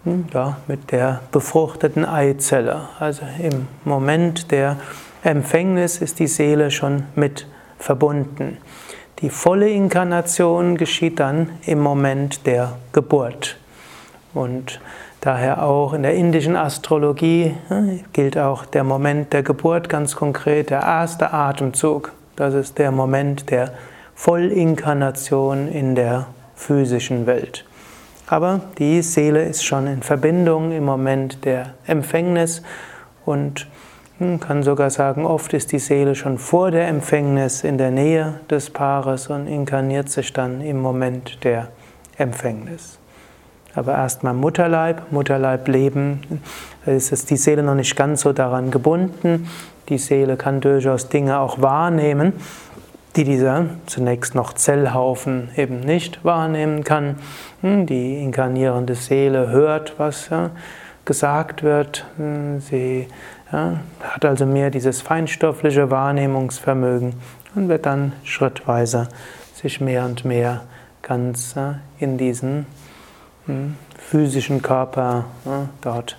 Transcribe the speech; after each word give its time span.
hm, 0.03 0.25
ja, 0.33 0.57
mit 0.67 0.91
der 0.91 1.21
befruchteten 1.31 2.05
Eizelle. 2.05 2.89
Also 2.99 3.21
im 3.39 3.67
Moment 3.85 4.51
der 4.51 4.77
Empfängnis 5.23 6.01
ist 6.01 6.19
die 6.19 6.27
Seele 6.27 6.71
schon 6.71 7.03
mit 7.15 7.47
verbunden. 7.77 8.57
Die 9.21 9.29
volle 9.29 9.69
Inkarnation 9.69 10.77
geschieht 10.77 11.19
dann 11.19 11.49
im 11.67 11.79
Moment 11.79 12.47
der 12.47 12.73
Geburt. 12.91 13.57
Und 14.33 14.79
daher 15.19 15.63
auch 15.63 15.93
in 15.93 16.01
der 16.01 16.15
indischen 16.15 16.55
Astrologie 16.55 17.55
gilt 18.13 18.35
auch 18.35 18.65
der 18.65 18.83
Moment 18.83 19.31
der 19.31 19.43
Geburt 19.43 19.89
ganz 19.89 20.15
konkret, 20.15 20.71
der 20.71 20.81
erste 20.81 21.33
Atemzug. 21.33 22.13
Das 22.35 22.55
ist 22.55 22.79
der 22.79 22.91
Moment 22.91 23.51
der 23.51 23.73
Vollinkarnation 24.15 25.67
in 25.67 25.93
der 25.93 26.25
physischen 26.55 27.27
Welt. 27.27 27.65
Aber 28.25 28.61
die 28.79 29.03
Seele 29.03 29.43
ist 29.43 29.63
schon 29.63 29.85
in 29.85 30.01
Verbindung 30.01 30.71
im 30.71 30.85
Moment 30.85 31.45
der 31.45 31.75
Empfängnis 31.85 32.63
und 33.25 33.67
man 34.21 34.39
kann 34.39 34.61
sogar 34.61 34.91
sagen, 34.91 35.25
oft 35.25 35.51
ist 35.53 35.71
die 35.71 35.79
Seele 35.79 36.13
schon 36.13 36.37
vor 36.37 36.69
der 36.69 36.87
Empfängnis 36.87 37.63
in 37.63 37.79
der 37.79 37.89
Nähe 37.89 38.39
des 38.51 38.69
Paares 38.69 39.27
und 39.27 39.47
inkarniert 39.47 40.09
sich 40.09 40.31
dann 40.31 40.61
im 40.61 40.79
Moment 40.79 41.43
der 41.43 41.69
Empfängnis. 42.17 42.99
Aber 43.73 43.93
erstmal 43.93 44.33
Mutterleib, 44.33 45.11
Mutterleib 45.11 45.67
leben, 45.67 46.21
da 46.85 46.91
ist 46.91 47.29
die 47.31 47.37
Seele 47.37 47.63
noch 47.63 47.73
nicht 47.73 47.95
ganz 47.95 48.21
so 48.21 48.31
daran 48.31 48.69
gebunden. 48.69 49.49
Die 49.89 49.97
Seele 49.97 50.37
kann 50.37 50.61
durchaus 50.61 51.09
Dinge 51.09 51.39
auch 51.39 51.59
wahrnehmen, 51.59 52.33
die 53.15 53.23
dieser 53.23 53.65
zunächst 53.87 54.35
noch 54.35 54.53
Zellhaufen 54.53 55.49
eben 55.57 55.79
nicht 55.79 56.23
wahrnehmen 56.23 56.83
kann. 56.83 57.15
Hm, 57.61 57.87
die 57.87 58.21
inkarnierende 58.21 58.93
Seele 58.93 59.49
hört, 59.49 59.95
was 59.97 60.29
gesagt 61.05 61.63
wird. 61.63 62.05
Hm, 62.17 62.59
sie 62.59 63.07
ja, 63.51 63.79
hat 64.01 64.25
also 64.25 64.45
mehr 64.45 64.69
dieses 64.69 65.01
feinstoffliche 65.01 65.89
Wahrnehmungsvermögen 65.89 67.13
und 67.55 67.69
wird 67.69 67.85
dann 67.85 68.13
schrittweise 68.23 69.09
sich 69.53 69.81
mehr 69.81 70.05
und 70.05 70.25
mehr 70.25 70.61
ganz 71.01 71.55
äh, 71.55 71.73
in 71.99 72.17
diesen 72.17 72.65
hm, 73.45 73.75
physischen 73.97 74.61
Körper 74.61 75.25
dort 75.81 76.17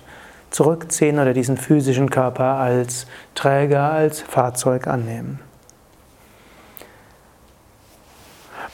zurückziehen 0.49 1.19
oder 1.19 1.33
diesen 1.33 1.57
physischen 1.57 2.09
Körper 2.09 2.57
als 2.57 3.07
Träger, 3.35 3.91
als 3.91 4.21
Fahrzeug 4.21 4.87
annehmen. 4.87 5.39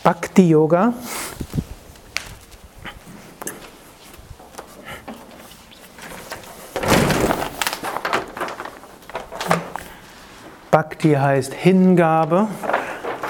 Bhakti 0.04 0.50
Yoga 0.50 0.94
Bhakti 10.72 11.14
heißt 11.14 11.56
Hingabe. 11.56 12.48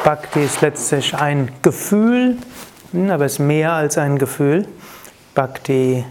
Bhakti 0.03 0.44
ist 0.44 0.59
letztlich 0.59 1.16
ein 1.16 1.50
Gefühl, 1.61 2.35
hm, 2.91 3.09
aber 3.11 3.25
es 3.25 3.33
ist 3.33 3.39
mehr 3.39 3.72
als 3.72 3.97
ein 3.97 4.17
Gefühl. 4.17 4.67
Bhakti 5.35 6.03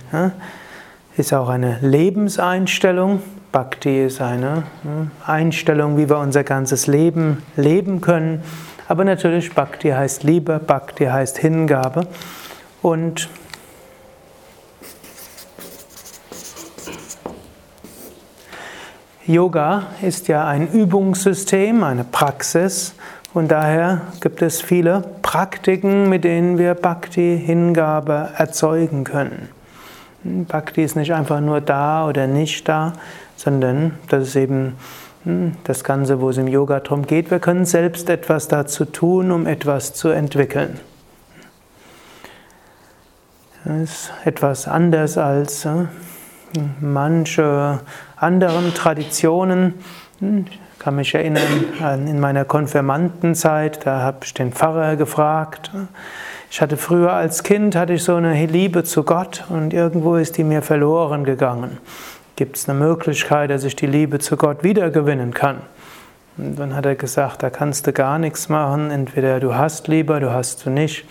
ist 1.18 1.34
auch 1.34 1.50
eine 1.50 1.78
Lebenseinstellung. 1.82 3.20
Bhakti 3.52 4.06
ist 4.06 4.22
eine 4.22 4.62
hm, 4.82 5.10
Einstellung, 5.26 5.98
wie 5.98 6.08
wir 6.08 6.18
unser 6.18 6.44
ganzes 6.44 6.86
Leben 6.86 7.42
leben 7.56 8.00
können. 8.00 8.42
Aber 8.88 9.04
natürlich, 9.04 9.52
Bhakti 9.52 9.90
heißt 9.90 10.22
Liebe, 10.22 10.58
Bhakti 10.58 11.04
heißt 11.04 11.36
Hingabe. 11.36 12.06
Und 12.80 13.28
Yoga 19.28 19.88
ist 20.00 20.28
ja 20.28 20.46
ein 20.46 20.72
Übungssystem, 20.72 21.84
eine 21.84 22.02
Praxis 22.02 22.94
und 23.34 23.50
daher 23.50 24.00
gibt 24.22 24.40
es 24.40 24.62
viele 24.62 25.04
Praktiken, 25.20 26.08
mit 26.08 26.24
denen 26.24 26.56
wir 26.56 26.72
Bhakti, 26.72 27.38
Hingabe 27.38 28.30
erzeugen 28.38 29.04
können. 29.04 29.50
Bhakti 30.24 30.82
ist 30.82 30.96
nicht 30.96 31.12
einfach 31.12 31.40
nur 31.40 31.60
da 31.60 32.08
oder 32.08 32.26
nicht 32.26 32.66
da, 32.70 32.94
sondern 33.36 33.98
das 34.08 34.28
ist 34.28 34.36
eben 34.36 34.76
hm, 35.24 35.52
das 35.64 35.84
Ganze, 35.84 36.22
wo 36.22 36.30
es 36.30 36.38
im 36.38 36.48
Yoga 36.48 36.80
darum 36.80 37.06
geht. 37.06 37.30
Wir 37.30 37.38
können 37.38 37.66
selbst 37.66 38.08
etwas 38.08 38.48
dazu 38.48 38.86
tun, 38.86 39.30
um 39.30 39.46
etwas 39.46 39.92
zu 39.92 40.08
entwickeln. 40.08 40.80
Das 43.66 43.78
ist 43.78 44.10
etwas 44.24 44.66
anders 44.66 45.18
als 45.18 45.66
äh, 45.66 45.84
manche 46.80 47.80
anderen 48.20 48.74
Traditionen. 48.74 49.74
Hm, 50.20 50.46
ich 50.48 50.78
kann 50.78 50.96
mich 50.96 51.14
erinnern 51.14 52.06
in 52.06 52.20
meiner 52.20 52.44
Konfirmandenzeit, 52.44 53.84
da 53.84 54.00
habe 54.00 54.18
ich 54.22 54.34
den 54.34 54.52
Pfarrer 54.52 54.96
gefragt. 54.96 55.70
Ich 56.50 56.60
hatte 56.62 56.76
früher 56.76 57.12
als 57.12 57.42
Kind 57.42 57.76
hatte 57.76 57.94
ich 57.94 58.04
so 58.04 58.14
eine 58.14 58.46
Liebe 58.46 58.84
zu 58.84 59.02
Gott 59.02 59.44
und 59.48 59.74
irgendwo 59.74 60.16
ist 60.16 60.38
die 60.38 60.44
mir 60.44 60.62
verloren 60.62 61.24
gegangen. 61.24 61.78
Gibt 62.36 62.56
es 62.56 62.68
eine 62.68 62.78
Möglichkeit, 62.78 63.50
dass 63.50 63.64
ich 63.64 63.76
die 63.76 63.86
Liebe 63.86 64.18
zu 64.18 64.36
Gott 64.36 64.62
wiedergewinnen 64.62 65.34
kann? 65.34 65.58
Und 66.36 66.56
dann 66.58 66.74
hat 66.74 66.86
er 66.86 66.94
gesagt, 66.94 67.43
da 67.43 67.50
kannst 67.50 67.87
du 67.87 67.93
gar 67.93 68.19
nichts 68.19 68.48
machen. 68.48 68.93
Entweder 68.93 69.40
du 69.40 69.56
hast 69.56 69.88
Liebe, 69.88 70.20
du 70.20 70.31
hast 70.32 70.64
du 70.64 70.70
nicht. 70.70 71.04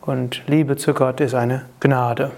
Und 0.00 0.42
Liebe 0.48 0.76
zu 0.76 0.92
Gott 0.92 1.20
ist 1.20 1.34
eine 1.34 1.62
Gnade. 1.78 2.32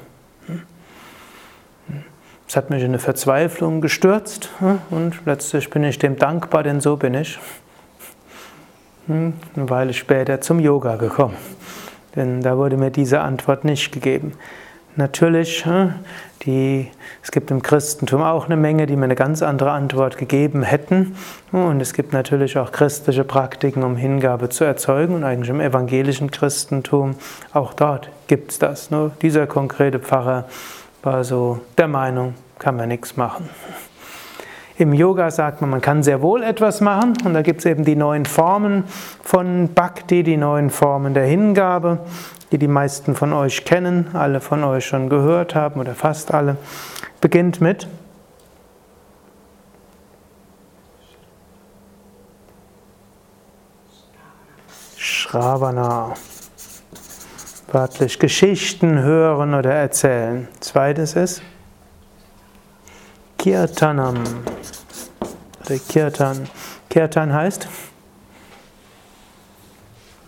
Es 2.55 2.57
hat 2.57 2.71
mich 2.71 2.83
in 2.83 2.91
eine 2.91 3.01
Verzweiflung 3.01 3.81
gestürzt 3.81 4.49
hm, 4.61 4.79
und 4.91 5.27
letztlich 5.27 5.71
bin 5.71 5.83
ich 5.83 5.99
dem 5.99 6.15
dankbar, 6.15 6.63
denn 6.63 6.81
so 6.81 6.97
bin 6.97 7.13
ich 7.15 7.37
hm, 9.09 9.33
eine 9.57 9.71
Weile 9.71 9.93
später 9.93 10.41
zum 10.41 10.61
Yoga 10.61 10.95
gekommen. 10.95 11.35
Denn 12.15 12.43
da 12.43 12.57
wurde 12.57 12.77
mir 12.77 12.93
diese 12.93 13.23
Antwort 13.23 13.65
nicht 13.65 13.91
gegeben. 13.91 14.35
Natürlich, 14.95 15.67
hm, 15.67 15.95
die, 16.45 16.93
es 17.25 17.33
gibt 17.33 17.51
im 17.51 17.61
Christentum 17.61 18.23
auch 18.23 18.47
eine 18.47 18.57
Menge, 18.57 18.87
die 18.87 18.95
mir 18.95 19.07
eine 19.07 19.17
ganz 19.17 19.43
andere 19.43 19.73
Antwort 19.73 20.17
gegeben 20.17 20.63
hätten. 20.63 21.17
Und 21.51 21.81
es 21.81 21.93
gibt 21.93 22.13
natürlich 22.13 22.57
auch 22.57 22.71
christliche 22.71 23.25
Praktiken, 23.25 23.83
um 23.83 23.97
Hingabe 23.97 24.49
zu 24.49 24.63
erzeugen. 24.63 25.17
Und 25.17 25.25
eigentlich 25.25 25.51
im 25.51 25.61
evangelischen 25.61 26.31
Christentum, 26.31 27.17
auch 27.53 27.75
dort 27.75 28.11
gibt 28.29 28.53
es 28.53 28.61
das. 28.61 28.93
Nur 28.93 29.11
dieser 29.23 29.49
konkrete 29.49 29.99
Pfarrer 29.99 30.45
war 31.03 31.25
so 31.25 31.61
der 31.77 31.89
Meinung, 31.89 32.35
kann 32.65 32.77
man 32.77 32.89
nichts 32.89 33.19
machen. 33.19 33.51
Im 34.79 34.95
Yoga 34.95 35.31
sagt 35.31 35.61
man, 35.61 35.69
man 35.69 35.83
kann 35.83 36.03
sehr 36.03 36.23
wohl 36.23 36.43
etwas 36.43 36.81
machen 36.81 37.13
und 37.23 37.35
da 37.35 37.43
gibt 37.43 37.61
es 37.61 37.67
eben 37.67 37.85
die 37.85 37.95
neuen 37.95 38.25
Formen 38.25 38.85
von 39.23 39.75
Bhakti, 39.75 40.23
die 40.23 40.39
neuen 40.39 40.71
Formen 40.71 41.13
der 41.13 41.27
Hingabe, 41.27 41.99
die 42.53 42.59
die 42.59 42.67
meisten 42.67 43.15
von 43.15 43.35
euch 43.35 43.67
kennen, 43.67 44.09
alle 44.15 44.41
von 44.41 44.65
euch 44.65 44.87
schon 44.87 45.11
gehört 45.11 45.55
haben 45.55 45.79
oder 45.79 45.95
fast 45.95 46.33
alle. 46.33 46.57
Beginnt 47.21 47.61
mit 47.61 47.87
Shravana. 54.97 56.15
Wörtlich 57.71 58.19
Geschichten 58.19 59.01
hören 59.01 59.53
oder 59.53 59.75
erzählen. 59.75 60.49
Zweites 60.61 61.15
ist 61.15 61.43
Kirtanam. 63.45 64.25
Kirtan. 65.91 66.49
Kirtan 66.89 67.31
heißt, 67.31 67.69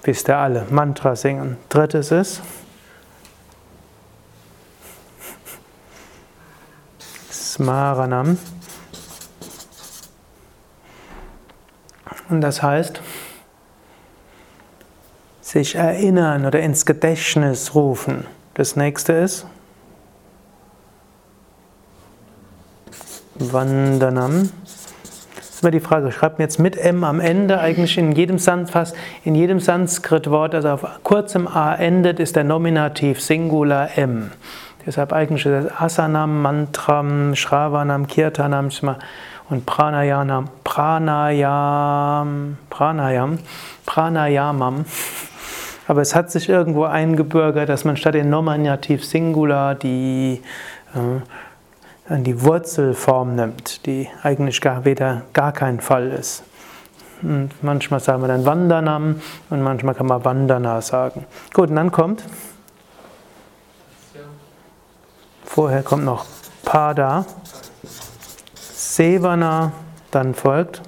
wisst 0.02 0.28
ihr 0.28 0.36
alle, 0.36 0.66
Mantra 0.68 1.16
singen. 1.16 1.56
Drittes 1.70 2.12
ist 2.12 2.42
Smaranam. 7.32 8.38
Und 12.28 12.42
das 12.42 12.62
heißt, 12.62 13.00
sich 15.40 15.74
erinnern 15.74 16.44
oder 16.44 16.60
ins 16.60 16.84
Gedächtnis 16.84 17.74
rufen. 17.74 18.26
Das 18.52 18.76
nächste 18.76 19.14
ist 19.14 19.46
Vandanam. 23.38 24.50
Das 25.36 25.50
ist 25.50 25.62
immer 25.62 25.70
die 25.70 25.80
Frage, 25.80 26.12
schreibt 26.12 26.38
mir 26.38 26.44
jetzt 26.44 26.58
mit 26.58 26.76
M 26.76 27.04
am 27.04 27.20
Ende, 27.20 27.60
eigentlich 27.60 27.96
in 27.96 28.12
jedem 28.12 28.38
Sans, 28.38 28.70
fast 28.70 28.94
in 29.24 29.34
jedem 29.34 29.60
Sanskrit-Wort, 29.60 30.54
das 30.54 30.64
auf 30.64 30.86
kurzem 31.02 31.48
A 31.48 31.74
endet, 31.74 32.20
ist 32.20 32.36
der 32.36 32.44
Nominativ 32.44 33.20
Singular 33.20 33.96
M. 33.96 34.30
Deshalb 34.84 35.12
eigentlich 35.12 35.42
das 35.42 35.66
Asanam, 35.80 36.42
Mantram, 36.42 37.34
Shravanam, 37.34 38.06
Kirtanam 38.06 38.68
und 39.48 39.66
Pranayam, 39.66 40.48
Pranayam, 40.64 42.56
Pranayam, 42.70 43.38
Pranayamam. 43.84 44.84
Aber 45.88 46.00
es 46.00 46.14
hat 46.14 46.30
sich 46.30 46.48
irgendwo 46.48 46.84
eingebürgert, 46.84 47.68
dass 47.68 47.84
man 47.84 47.96
statt 47.96 48.14
den 48.14 48.30
Nominativ 48.30 49.04
Singular 49.04 49.74
die, 49.74 50.42
äh, 50.94 51.20
die 52.08 52.42
Wurzelform 52.42 53.34
nimmt, 53.34 53.86
die 53.86 54.08
eigentlich 54.22 54.60
gar, 54.60 54.84
weder, 54.84 55.22
gar 55.32 55.52
kein 55.52 55.80
Fall 55.80 56.10
ist. 56.10 56.44
Und 57.22 57.50
manchmal 57.62 58.00
sagen 58.00 58.22
wir 58.22 58.28
dann 58.28 58.44
Vandanam 58.44 59.20
und 59.50 59.62
manchmal 59.62 59.94
kann 59.94 60.06
man 60.06 60.24
Vandana 60.24 60.80
sagen. 60.80 61.26
Gut, 61.52 61.70
und 61.70 61.76
dann 61.76 61.90
kommt. 61.90 62.22
Vorher 65.44 65.82
kommt 65.82 66.04
noch 66.04 66.26
Pada, 66.64 67.24
Sevana, 68.54 69.72
dann 70.10 70.34
folgt 70.34 70.82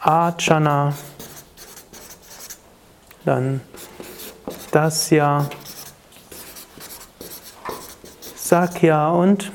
Achana, 0.00 0.94
dann 3.24 3.60
das 4.72 5.10
ja, 5.10 5.46
Sakya 8.52 9.08
und 9.08 9.50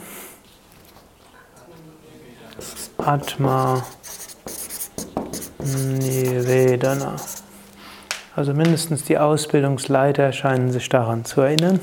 Atma 2.97 3.85
Nivedana. 5.59 7.17
Also 8.35 8.55
mindestens 8.55 9.03
die 9.03 9.19
Ausbildungsleiter 9.19 10.31
scheinen 10.31 10.71
sich 10.71 10.89
daran 10.89 11.25
zu 11.25 11.41
erinnern. 11.41 11.79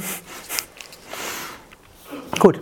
Gut, 2.40 2.60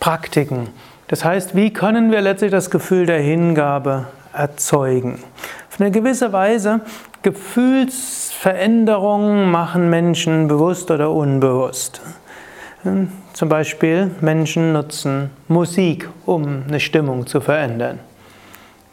Praktiken. 0.00 0.70
Das 1.06 1.24
heißt, 1.24 1.54
wie 1.54 1.72
können 1.72 2.10
wir 2.10 2.22
letztlich 2.22 2.50
das 2.50 2.72
Gefühl 2.72 3.06
der 3.06 3.20
Hingabe 3.20 4.08
erzeugen? 4.32 5.22
Auf 5.70 5.80
eine 5.80 5.92
gewisse 5.92 6.32
Weise 6.32 6.80
Gefühlsveränderungen 7.22 9.48
machen 9.48 9.90
Menschen 9.90 10.48
bewusst 10.48 10.90
oder 10.90 11.12
unbewusst. 11.12 12.00
Zum 13.32 13.48
Beispiel 13.48 14.10
Menschen 14.20 14.74
nutzen 14.74 15.30
Musik, 15.48 16.06
um 16.26 16.64
eine 16.68 16.78
Stimmung 16.80 17.26
zu 17.26 17.40
verändern. 17.40 17.98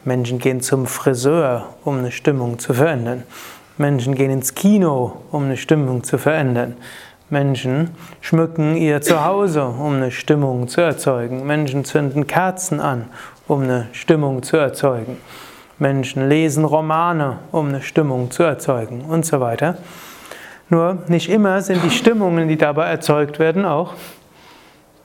Menschen 0.04 0.38
gehen 0.38 0.62
zum 0.62 0.86
Friseur, 0.86 1.74
um 1.84 1.98
eine 1.98 2.10
Stimmung 2.10 2.58
zu 2.58 2.72
verändern. 2.72 3.24
Menschen 3.76 4.14
gehen 4.14 4.30
ins 4.30 4.54
Kino, 4.54 5.20
um 5.30 5.44
eine 5.44 5.58
Stimmung 5.58 6.04
zu 6.04 6.16
verändern. 6.16 6.76
Menschen 7.28 7.90
schmücken 8.22 8.76
ihr 8.76 9.02
Zuhause, 9.02 9.62
um 9.62 9.96
eine 9.96 10.10
Stimmung 10.10 10.68
zu 10.68 10.80
erzeugen. 10.80 11.46
Menschen 11.46 11.84
zünden 11.84 12.26
Kerzen 12.26 12.80
an, 12.80 13.10
um 13.46 13.62
eine 13.64 13.88
Stimmung 13.92 14.42
zu 14.42 14.56
erzeugen. 14.56 15.18
Menschen 15.78 16.30
lesen 16.30 16.64
Romane, 16.64 17.40
um 17.52 17.68
eine 17.68 17.82
Stimmung 17.82 18.30
zu 18.30 18.42
erzeugen 18.42 19.02
und 19.02 19.26
so 19.26 19.38
weiter. 19.40 19.76
Nur 20.70 20.98
nicht 21.08 21.28
immer 21.28 21.60
sind 21.60 21.84
die 21.84 21.90
Stimmungen, 21.90 22.48
die 22.48 22.56
dabei 22.56 22.86
erzeugt 22.86 23.38
werden, 23.38 23.66
auch 23.66 23.94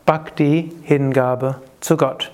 Bhakti, 0.05 0.71
Hingabe 0.83 1.55
zu 1.79 1.97
Gott. 1.97 2.31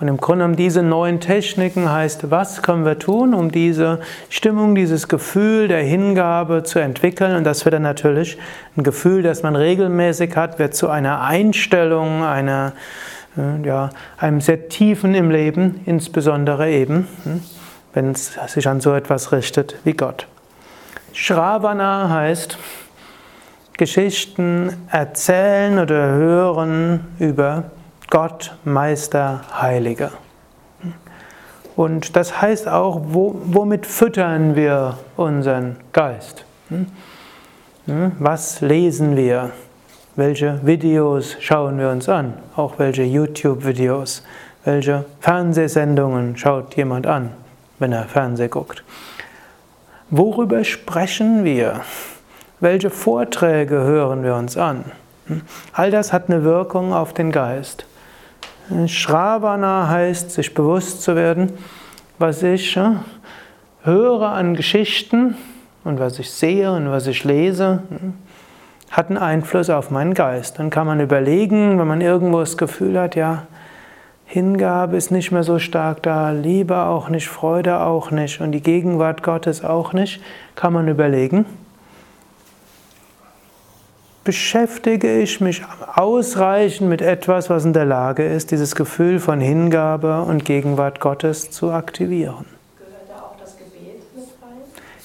Und 0.00 0.08
im 0.08 0.16
Grunde 0.16 0.44
um 0.44 0.56
diese 0.56 0.82
neuen 0.82 1.20
Techniken 1.20 1.88
heißt, 1.92 2.30
was 2.32 2.62
können 2.62 2.84
wir 2.84 2.98
tun, 2.98 3.34
um 3.34 3.52
diese 3.52 4.00
Stimmung, 4.30 4.74
dieses 4.74 5.06
Gefühl 5.06 5.68
der 5.68 5.82
Hingabe 5.82 6.64
zu 6.64 6.80
entwickeln? 6.80 7.36
Und 7.36 7.44
das 7.44 7.64
wird 7.64 7.74
dann 7.74 7.82
natürlich 7.82 8.36
ein 8.76 8.82
Gefühl, 8.82 9.22
das 9.22 9.44
man 9.44 9.54
regelmäßig 9.54 10.34
hat, 10.34 10.58
wird 10.58 10.74
zu 10.74 10.88
einer 10.88 11.20
Einstellung, 11.20 12.24
einer, 12.24 12.72
äh, 13.36 13.64
ja, 13.64 13.90
einem 14.18 14.40
sehr 14.40 14.68
tiefen 14.68 15.14
im 15.14 15.30
Leben, 15.30 15.82
insbesondere 15.86 16.68
eben. 16.68 17.06
Hm, 17.22 17.42
wenn 17.92 18.10
es 18.10 18.32
sich 18.48 18.66
an 18.66 18.80
so 18.80 18.94
etwas 18.94 19.30
richtet 19.30 19.76
wie 19.84 19.92
Gott. 19.92 20.26
Shravana 21.12 22.08
heißt 22.08 22.58
Geschichten 23.76 24.72
erzählen 24.90 25.78
oder 25.78 26.12
hören 26.12 27.06
über 27.18 27.64
Gott, 28.10 28.56
Meister, 28.64 29.42
Heiliger. 29.60 30.12
Und 31.74 32.16
das 32.16 32.42
heißt 32.42 32.68
auch, 32.68 33.00
womit 33.04 33.86
füttern 33.86 34.56
wir 34.56 34.98
unseren 35.16 35.76
Geist? 35.92 36.44
Was 37.86 38.60
lesen 38.60 39.16
wir? 39.16 39.50
Welche 40.14 40.60
Videos 40.62 41.36
schauen 41.40 41.78
wir 41.78 41.88
uns 41.88 42.08
an? 42.08 42.34
Auch 42.54 42.78
welche 42.78 43.02
YouTube-Videos? 43.02 44.22
Welche 44.64 45.06
Fernsehsendungen 45.20 46.36
schaut 46.36 46.76
jemand 46.76 47.06
an? 47.06 47.30
wenn 47.82 47.92
er 47.92 48.04
Fernsehen 48.04 48.48
guckt. 48.48 48.84
Worüber 50.08 50.62
sprechen 50.64 51.44
wir? 51.44 51.80
Welche 52.62 52.90
Vorträge 52.90 53.74
hören 53.74 54.22
wir 54.22 54.36
uns 54.36 54.56
an? 54.56 54.84
All 55.72 55.90
das 55.90 56.12
hat 56.12 56.30
eine 56.30 56.44
Wirkung 56.44 56.92
auf 56.92 57.12
den 57.12 57.32
Geist. 57.32 57.86
Shravana 58.86 59.88
heißt, 59.88 60.30
sich 60.30 60.54
bewusst 60.54 61.02
zu 61.02 61.16
werden, 61.16 61.54
was 62.20 62.40
ich 62.44 62.78
höre 63.82 64.28
an 64.28 64.54
Geschichten 64.54 65.34
und 65.82 65.98
was 65.98 66.20
ich 66.20 66.30
sehe 66.30 66.70
und 66.70 66.88
was 66.88 67.08
ich 67.08 67.24
lese, 67.24 67.82
hat 68.92 69.08
einen 69.08 69.18
Einfluss 69.18 69.68
auf 69.68 69.90
meinen 69.90 70.14
Geist. 70.14 70.60
Dann 70.60 70.70
kann 70.70 70.86
man 70.86 71.00
überlegen, 71.00 71.80
wenn 71.80 71.88
man 71.88 72.00
irgendwo 72.00 72.38
das 72.38 72.56
Gefühl 72.56 72.96
hat, 72.96 73.16
ja, 73.16 73.42
Hingabe 74.24 74.96
ist 74.96 75.10
nicht 75.10 75.32
mehr 75.32 75.42
so 75.42 75.58
stark 75.58 76.04
da, 76.04 76.30
Liebe 76.30 76.76
auch 76.76 77.08
nicht, 77.08 77.26
Freude 77.26 77.80
auch 77.80 78.12
nicht 78.12 78.40
und 78.40 78.52
die 78.52 78.62
Gegenwart 78.62 79.24
Gottes 79.24 79.64
auch 79.64 79.92
nicht, 79.92 80.22
kann 80.54 80.72
man 80.72 80.86
überlegen, 80.86 81.44
beschäftige 84.24 85.20
ich 85.20 85.40
mich 85.40 85.62
ausreichend 85.94 86.88
mit 86.88 87.02
etwas, 87.02 87.50
was 87.50 87.64
in 87.64 87.72
der 87.72 87.84
Lage 87.84 88.24
ist, 88.24 88.50
dieses 88.50 88.74
Gefühl 88.74 89.18
von 89.18 89.40
Hingabe 89.40 90.22
und 90.22 90.44
Gegenwart 90.44 91.00
Gottes 91.00 91.50
zu 91.50 91.72
aktivieren. 91.72 92.46
Gehört 92.78 93.08
da 93.08 93.22
auch 93.22 93.36
das 93.40 93.56
Gebet 93.56 94.02
mit 94.14 94.24
rein? 94.40 94.58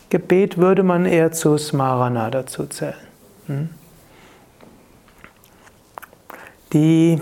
Gebet 0.10 0.58
würde 0.58 0.84
man 0.84 1.06
eher 1.06 1.32
zu 1.32 1.58
Smarana 1.58 2.30
dazu 2.30 2.66
zählen. 2.68 2.94
Hm? 3.48 3.70
Die 6.74 7.20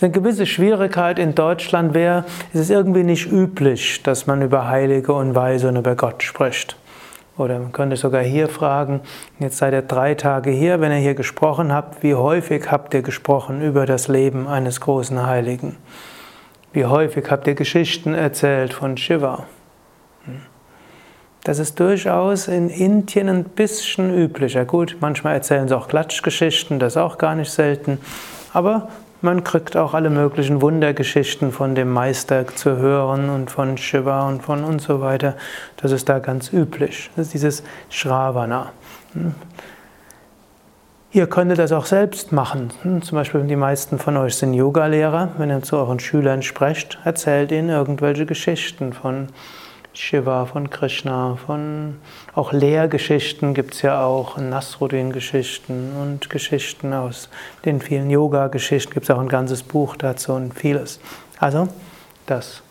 eine 0.00 0.10
gewisse 0.10 0.46
Schwierigkeit 0.46 1.18
in 1.18 1.34
Deutschland 1.34 1.94
wäre, 1.94 2.24
es 2.52 2.60
ist 2.60 2.70
irgendwie 2.70 3.04
nicht 3.04 3.30
üblich, 3.30 4.02
dass 4.02 4.26
man 4.26 4.42
über 4.42 4.68
Heilige 4.68 5.12
und 5.12 5.34
Weise 5.34 5.68
und 5.68 5.76
über 5.76 5.94
Gott 5.94 6.22
spricht. 6.22 6.76
Oder 7.36 7.58
man 7.58 7.72
könnte 7.72 7.96
sogar 7.96 8.22
hier 8.22 8.48
fragen, 8.48 9.00
jetzt 9.40 9.58
seid 9.58 9.72
ihr 9.72 9.82
drei 9.82 10.14
Tage 10.14 10.50
hier, 10.50 10.80
wenn 10.80 10.92
ihr 10.92 10.98
hier 10.98 11.14
gesprochen 11.14 11.72
habt, 11.72 12.02
wie 12.02 12.14
häufig 12.14 12.70
habt 12.70 12.94
ihr 12.94 13.02
gesprochen 13.02 13.60
über 13.60 13.86
das 13.86 14.06
Leben 14.06 14.46
eines 14.46 14.80
großen 14.80 15.26
Heiligen? 15.26 15.76
Wie 16.72 16.86
häufig 16.86 17.30
habt 17.30 17.46
ihr 17.46 17.54
Geschichten 17.54 18.14
erzählt 18.14 18.72
von 18.72 18.96
Shiva? 18.96 19.46
Hm. 20.24 20.42
Das 21.42 21.58
ist 21.58 21.78
durchaus 21.78 22.48
in 22.48 22.70
Indien 22.70 23.28
ein 23.28 23.44
bisschen 23.44 24.16
üblicher. 24.16 24.64
Gut, 24.64 24.96
manchmal 25.00 25.34
erzählen 25.34 25.68
sie 25.68 25.76
auch 25.76 25.88
Klatschgeschichten, 25.88 26.78
das 26.78 26.94
ist 26.94 26.96
auch 26.96 27.18
gar 27.18 27.34
nicht 27.34 27.50
selten. 27.50 27.98
Aber 28.52 28.88
man 29.22 29.44
kriegt 29.44 29.76
auch 29.76 29.94
alle 29.94 30.10
möglichen 30.10 30.60
Wundergeschichten 30.60 31.52
von 31.52 31.74
dem 31.74 31.90
Meister 31.90 32.46
zu 32.46 32.76
hören 32.76 33.30
und 33.30 33.50
von 33.50 33.78
Shiva 33.78 34.28
und 34.28 34.42
von 34.42 34.64
und 34.64 34.80
so 34.80 35.00
weiter. 35.00 35.36
Das 35.76 35.92
ist 35.92 36.08
da 36.08 36.18
ganz 36.18 36.52
üblich. 36.52 37.10
Das 37.16 37.26
ist 37.26 37.34
dieses 37.34 37.62
Shravana. 37.90 38.72
Hm. 39.12 39.34
Ihr 41.12 41.28
könntet 41.28 41.60
das 41.60 41.70
auch 41.70 41.86
selbst 41.86 42.32
machen. 42.32 42.72
Hm, 42.82 43.02
zum 43.02 43.16
Beispiel, 43.16 43.42
die 43.44 43.54
meisten 43.54 44.00
von 44.00 44.16
euch 44.16 44.34
sind 44.34 44.52
Yogalehrer. 44.52 45.28
Wenn 45.38 45.48
ihr 45.48 45.62
zu 45.62 45.76
euren 45.76 46.00
Schülern 46.00 46.42
sprecht, 46.42 46.98
erzählt 47.04 47.52
ihnen 47.52 47.68
irgendwelche 47.68 48.26
Geschichten 48.26 48.92
von 48.92 49.28
Shiva, 49.94 50.44
von 50.46 50.70
Krishna, 50.70 51.36
von 51.36 51.96
auch 52.34 52.52
Lehrgeschichten 52.52 53.54
gibt 53.54 53.74
es 53.74 53.82
ja 53.82 54.04
auch, 54.04 54.36
Nasruddin-Geschichten 54.36 55.92
und 55.96 56.28
Geschichten 56.30 56.92
aus 56.92 57.28
den 57.64 57.80
vielen 57.80 58.10
Yoga-Geschichten, 58.10 58.92
gibt 58.92 59.04
es 59.04 59.10
auch 59.10 59.20
ein 59.20 59.28
ganzes 59.28 59.62
Buch 59.62 59.96
dazu 59.96 60.32
und 60.32 60.52
vieles. 60.52 60.98
Also 61.38 61.68
das. 62.26 62.62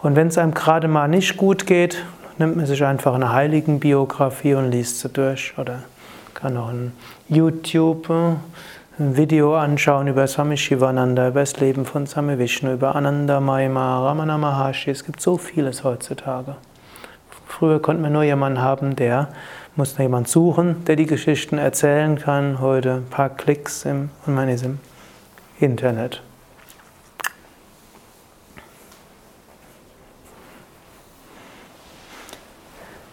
Und 0.00 0.14
wenn 0.14 0.28
es 0.28 0.38
einem 0.38 0.54
gerade 0.54 0.86
mal 0.86 1.08
nicht 1.08 1.36
gut 1.36 1.66
geht, 1.66 2.04
nimmt 2.38 2.56
man 2.56 2.66
sich 2.66 2.84
einfach 2.84 3.14
eine 3.14 3.32
Heiligenbiografie 3.32 4.54
und 4.54 4.70
liest 4.70 5.00
sie 5.00 5.08
durch 5.08 5.54
oder 5.58 5.82
kann 6.34 6.56
auch 6.56 6.68
ein 6.68 6.92
YouTube 7.28 8.08
Video 9.02 9.56
anschauen 9.56 10.08
über 10.08 10.26
Swami 10.26 10.58
Shivananda, 10.58 11.28
über 11.28 11.40
das 11.40 11.58
Leben 11.58 11.86
von 11.86 12.06
Swami 12.06 12.38
Vishnu, 12.38 12.74
über 12.74 12.94
Ananda 12.94 13.40
Maima, 13.40 14.06
Ramana 14.06 14.36
Maharshi. 14.36 14.90
Es 14.90 15.04
gibt 15.06 15.22
so 15.22 15.38
vieles 15.38 15.84
heutzutage. 15.84 16.56
Früher 17.46 17.80
konnte 17.80 18.02
man 18.02 18.12
nur 18.12 18.24
jemanden 18.24 18.60
haben, 18.60 18.96
der 18.96 19.28
musste 19.74 20.02
jemand 20.02 20.28
suchen, 20.28 20.84
der 20.84 20.96
die 20.96 21.06
Geschichten 21.06 21.56
erzählen 21.56 22.18
kann. 22.18 22.60
Heute 22.60 22.96
ein 22.96 23.06
paar 23.08 23.30
Klicks 23.30 23.86
im, 23.86 24.10
und 24.26 24.34
man 24.34 24.50
ist 24.50 24.66
im 24.66 24.78
Internet. 25.60 26.22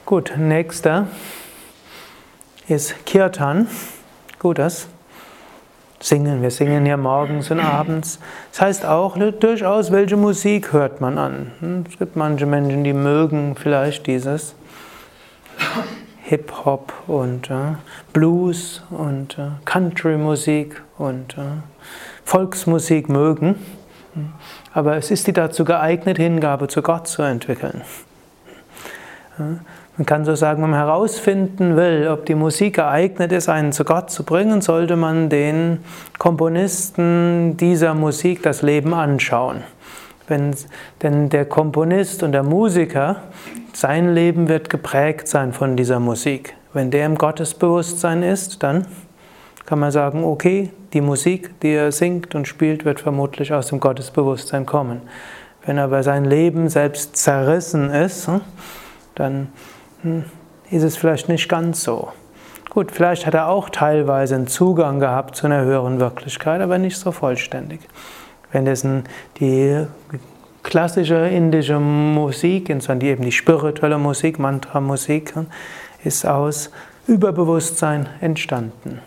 Gut, 0.06 0.34
nächster 0.38 1.08
ist 2.67 3.06
Kirtan. 3.06 3.70
Gut, 4.38 4.60
das 4.60 4.89
Singen. 6.00 6.44
Wir 6.44 6.51
singen 6.51 6.86
ja 6.86 6.96
morgens 6.96 7.50
und 7.50 7.60
abends. 7.60 8.20
Das 8.51 8.62
heißt 8.62 8.86
auch 8.86 9.18
durchaus, 9.18 9.92
welche 9.92 10.16
Musik 10.16 10.72
hört 10.72 11.01
man 11.01 11.18
an. 11.18 11.51
Hm, 11.60 11.86
es 11.89 11.98
gibt 11.98 12.16
manche 12.16 12.46
Menschen, 12.46 12.84
die 12.84 12.94
mögen 12.94 13.56
vielleicht 13.56 14.06
dieses 14.06 14.56
Hip-Hop 16.24 16.94
und 17.08 17.50
äh, 17.50 17.75
Blues 18.13 18.84
und 18.92 19.39
äh, 19.39 19.48
Country-Musik 19.66 20.84
und 20.98 21.38
äh, 21.38 21.42
Volksmusik 22.25 23.10
mögen. 23.10 23.56
Hm, 24.13 24.34
aber 24.74 24.98
es 24.98 25.10
ist 25.10 25.25
die 25.25 25.34
dazu 25.34 25.66
geeignet, 25.66 26.18
Hingabe 26.18 26.68
zu 26.68 26.82
Gott 26.84 27.08
zu 27.08 27.24
entwickeln. 27.24 27.82
Man 29.98 30.06
kann 30.06 30.25
so 30.25 30.36
sagen, 30.36 30.62
wenn 30.62 30.70
man 30.70 30.80
herausfinden 30.80 31.75
will, 31.75 32.08
ob 32.08 32.27
die 32.27 32.36
Musik 32.36 32.75
geeignet 32.75 33.32
ist, 33.32 33.50
einen 33.50 33.72
zu 33.72 33.84
Gott 33.84 34.12
zu 34.12 34.24
bringen, 34.24 34.62
sollte 34.62 34.96
man 34.96 35.30
den 35.30 35.80
Komponisten 36.20 37.58
dieser 37.58 37.96
Musik 37.96 38.44
das 38.44 38.62
Leben 38.62 38.94
anschauen. 38.94 39.63
Wenn, 40.27 40.54
denn 41.01 41.30
der 41.30 41.46
Komponist 41.46 42.22
und 42.22 42.34
der 42.34 42.44
Musiker, 42.44 43.24
sein 43.74 44.13
Leben 44.13 44.50
wird 44.50 44.70
geprägt 44.70 45.27
sein 45.27 45.51
von 45.51 45.75
dieser 45.75 46.00
Musik. 46.00 46.56
Wenn 46.74 46.92
der 46.92 47.08
im 47.08 47.16
Gottesbewusstsein 47.16 48.22
ist, 48.22 48.62
dann 48.62 48.86
kann 49.66 49.80
man 49.80 49.92
sagen, 49.92 50.24
okay, 50.24 50.70
die 50.94 51.01
Musik, 51.01 51.60
die 51.62 51.72
er 51.72 51.92
singt 51.92 52.36
und 52.36 52.48
spielt, 52.48 52.86
wird 52.86 53.00
vermutlich 53.00 53.51
aus 53.51 53.68
dem 53.68 53.80
Gottesbewusstsein 53.80 54.68
kommen. 54.68 55.01
Wenn 55.66 55.80
aber 55.80 56.04
sein 56.04 56.24
Leben 56.24 56.70
selbst 56.70 57.18
zerrissen 57.18 57.89
ist, 57.89 58.27
hm, 58.27 58.42
dann 59.16 59.48
ist 60.70 60.84
es 60.84 60.98
vielleicht 60.98 61.30
nicht 61.30 61.50
ganz 61.50 61.84
so. 61.84 62.10
Gut, 62.70 62.92
vielleicht 62.92 63.25
hat 63.25 63.34
er 63.34 63.48
auch 63.48 63.70
teilweise 63.70 64.36
einen 64.36 64.48
Zugang 64.48 65.00
gehabt 65.00 65.36
zu 65.36 65.48
einer 65.48 65.63
höheren 65.63 66.00
Wirklichkeit, 66.00 66.62
aber 66.62 66.77
nicht 66.77 66.98
so 66.98 67.12
vollständig. 67.12 67.80
Wenn 68.51 68.66
das 68.66 68.86
die 69.39 69.86
klassische 70.63 71.27
indische 71.27 71.80
Musik, 71.80 72.70
insofern 72.70 73.00
die 73.00 73.08
eben 73.08 73.24
die 73.24 73.32
spirituelle 73.32 73.98
Musik, 73.98 74.38
Mantra-Musik, 74.38 75.34
ist 76.04 76.25
aus 76.25 76.70
Überbewusstsein 77.08 78.08
entstanden. 78.22 79.00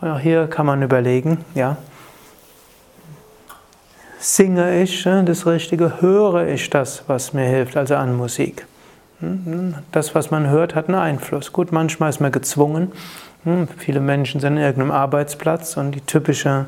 Und 0.00 0.08
auch 0.08 0.18
hier 0.18 0.46
kann 0.46 0.66
man 0.66 0.82
überlegen, 0.82 1.44
ja, 1.54 1.76
singe 4.18 4.82
ich 4.82 5.02
das 5.02 5.46
Richtige, 5.46 6.00
höre 6.00 6.46
ich 6.46 6.70
das, 6.70 7.04
was 7.08 7.32
mir 7.32 7.44
hilft, 7.44 7.76
also 7.76 7.96
an 7.96 8.16
Musik. 8.16 8.66
Das, 9.92 10.14
was 10.14 10.30
man 10.30 10.48
hört, 10.48 10.74
hat 10.74 10.88
einen 10.88 10.98
Einfluss. 10.98 11.52
Gut, 11.52 11.70
manchmal 11.70 12.10
ist 12.10 12.20
man 12.20 12.32
gezwungen. 12.32 12.92
Hm, 13.44 13.68
viele 13.76 14.00
Menschen 14.00 14.40
sind 14.40 14.56
in 14.56 14.62
irgendeinem 14.62 14.90
Arbeitsplatz 14.90 15.76
und 15.76 16.06
typische, 16.06 16.66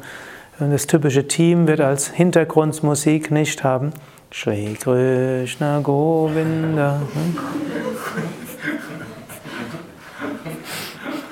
das 0.58 0.86
typische 0.86 1.26
Team 1.26 1.66
wird 1.66 1.80
als 1.80 2.08
Hintergrundmusik 2.08 3.30
nicht 3.30 3.64
haben. 3.64 3.92
Shri 4.30 4.76
Krishna 4.80 5.80
Govinda. 5.80 7.00
Hm. 7.12 7.38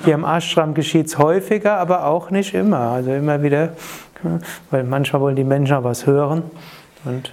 Hier 0.05 0.15
im 0.15 0.25
Ashram 0.25 0.73
geschieht 0.73 1.07
es 1.07 1.17
häufiger, 1.17 1.77
aber 1.77 2.05
auch 2.05 2.29
nicht 2.29 2.53
immer. 2.53 2.79
Also 2.79 3.13
immer 3.13 3.41
wieder, 3.41 3.73
hm, 4.21 4.39
weil 4.71 4.83
manchmal 4.83 5.21
wollen 5.21 5.35
die 5.37 5.45
Menschen 5.45 5.75
auch 5.75 5.83
was 5.85 6.05
hören. 6.05 6.43
Und, 7.05 7.31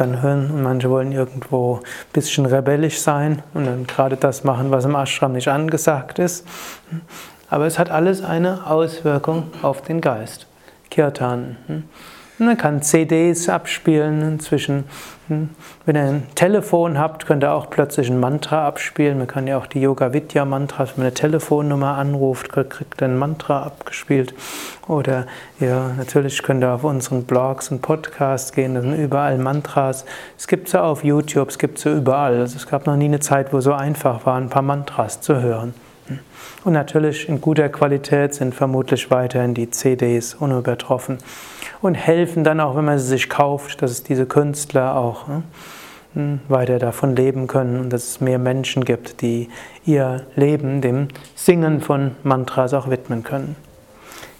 dann 0.00 0.22
hören 0.22 0.62
manche 0.62 0.88
wollen 0.90 1.12
irgendwo 1.12 1.76
ein 1.76 2.12
bisschen 2.12 2.46
rebellisch 2.46 3.00
sein 3.00 3.42
und 3.54 3.66
dann 3.66 3.86
gerade 3.86 4.16
das 4.16 4.44
machen, 4.44 4.70
was 4.70 4.84
im 4.84 4.94
Ashram 4.94 5.32
nicht 5.32 5.48
angesagt 5.48 6.18
ist. 6.18 6.46
Aber 7.48 7.66
es 7.66 7.78
hat 7.78 7.90
alles 7.90 8.22
eine 8.22 8.66
Auswirkung 8.66 9.50
auf 9.62 9.82
den 9.82 10.00
Geist. 10.00 10.46
Kirtan. 10.90 11.56
Man 12.42 12.56
kann 12.56 12.80
CDs 12.80 13.50
abspielen 13.50 14.22
inzwischen. 14.22 14.84
Hm? 15.28 15.50
Wenn 15.84 15.96
ihr 15.96 16.02
ein 16.04 16.26
Telefon 16.34 16.98
habt, 16.98 17.26
könnt 17.26 17.44
ihr 17.44 17.52
auch 17.52 17.68
plötzlich 17.68 18.08
ein 18.08 18.18
Mantra 18.18 18.66
abspielen. 18.66 19.18
Man 19.18 19.26
kann 19.26 19.46
ja 19.46 19.58
auch 19.58 19.66
die 19.66 19.82
Yoga 19.82 20.14
Vidya 20.14 20.46
Mantras, 20.46 20.92
wenn 20.92 21.02
man 21.02 21.06
eine 21.08 21.14
Telefonnummer 21.14 21.98
anruft, 21.98 22.50
kriegt 22.50 23.02
ihr 23.02 23.08
ein 23.08 23.18
Mantra 23.18 23.62
abgespielt. 23.64 24.32
Oder 24.88 25.26
ja, 25.60 25.90
natürlich 25.98 26.42
könnt 26.42 26.64
ihr 26.64 26.72
auf 26.72 26.82
unseren 26.82 27.24
Blogs 27.24 27.70
und 27.70 27.82
Podcasts 27.82 28.52
gehen, 28.52 28.74
da 28.74 28.80
sind 28.80 28.94
überall 28.94 29.36
Mantras. 29.36 30.06
Es 30.38 30.48
gibt 30.48 30.70
sie 30.70 30.82
auf 30.82 31.04
YouTube, 31.04 31.50
es 31.50 31.58
gibt 31.58 31.78
sie 31.78 31.90
überall. 31.90 32.40
Also 32.40 32.56
es 32.56 32.66
gab 32.66 32.86
noch 32.86 32.96
nie 32.96 33.04
eine 33.04 33.20
Zeit, 33.20 33.52
wo 33.52 33.60
so 33.60 33.74
einfach 33.74 34.24
war, 34.24 34.38
ein 34.38 34.48
paar 34.48 34.62
Mantras 34.62 35.20
zu 35.20 35.42
hören. 35.42 35.74
Hm? 36.06 36.20
Und 36.64 36.72
natürlich 36.72 37.28
in 37.28 37.42
guter 37.42 37.68
Qualität 37.68 38.32
sind 38.32 38.54
vermutlich 38.54 39.10
weiterhin 39.10 39.52
die 39.52 39.70
CDs 39.70 40.32
unübertroffen 40.32 41.18
und 41.82 41.94
helfen 41.94 42.44
dann 42.44 42.60
auch, 42.60 42.76
wenn 42.76 42.84
man 42.84 42.98
sie 42.98 43.06
sich 43.06 43.28
kauft, 43.28 43.82
dass 43.82 43.90
es 43.90 44.02
diese 44.02 44.26
Künstler 44.26 44.96
auch 44.96 45.26
hm, 46.14 46.40
weiter 46.48 46.78
davon 46.78 47.16
leben 47.16 47.46
können 47.46 47.80
und 47.80 47.90
dass 47.90 48.04
es 48.04 48.20
mehr 48.20 48.38
Menschen 48.38 48.84
gibt, 48.84 49.22
die 49.22 49.48
ihr 49.84 50.26
Leben 50.36 50.80
dem 50.80 51.08
Singen 51.34 51.80
von 51.80 52.12
Mantras 52.22 52.74
auch 52.74 52.90
widmen 52.90 53.22
können. 53.22 53.56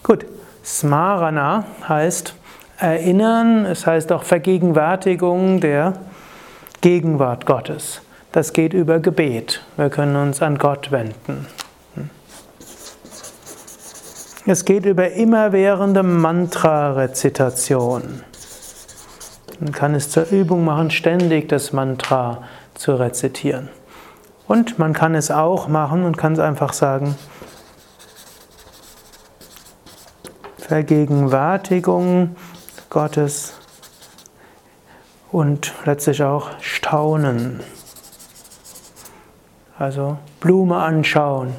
Gut, 0.03 0.25
Smarana 0.63 1.65
heißt 1.87 2.35
Erinnern, 2.77 3.65
es 3.65 3.85
heißt 3.85 4.11
auch 4.11 4.23
Vergegenwärtigung 4.23 5.59
der 5.59 5.93
Gegenwart 6.81 7.45
Gottes. 7.45 8.01
Das 8.31 8.53
geht 8.53 8.73
über 8.73 8.99
Gebet. 8.99 9.63
Wir 9.77 9.89
können 9.89 10.15
uns 10.15 10.41
an 10.41 10.57
Gott 10.57 10.91
wenden. 10.91 11.45
Es 14.47 14.65
geht 14.65 14.87
über 14.87 15.11
immerwährende 15.11 16.01
Mantra-Rezitation. 16.01 18.23
Man 19.59 19.71
kann 19.71 19.93
es 19.93 20.09
zur 20.09 20.31
Übung 20.31 20.65
machen, 20.65 20.89
ständig 20.89 21.47
das 21.47 21.73
Mantra 21.73 22.41
zu 22.73 22.95
rezitieren. 22.95 23.69
Und 24.47 24.79
man 24.79 24.93
kann 24.93 25.13
es 25.13 25.29
auch 25.29 25.67
machen 25.67 26.05
und 26.05 26.17
kann 26.17 26.33
es 26.33 26.39
einfach 26.39 26.73
sagen, 26.73 27.15
Vergegenwärtigung 30.57 32.35
Gottes 32.89 33.53
und 35.31 35.71
letztlich 35.85 36.23
auch 36.23 36.49
Staunen. 36.61 37.59
Also 39.77 40.17
Blume 40.39 40.77
anschauen 40.77 41.53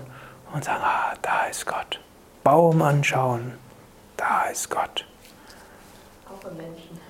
und 0.52 0.64
sagen, 0.64 0.82
ah, 0.82 1.14
da 1.22 1.44
ist 1.48 1.64
Gott. 1.64 2.00
Baum 2.44 2.82
anschauen, 2.82 3.54
da 4.16 4.44
ist 4.50 4.70
Gott. 4.70 5.06
von 6.42 6.56
Menschen. 6.56 7.00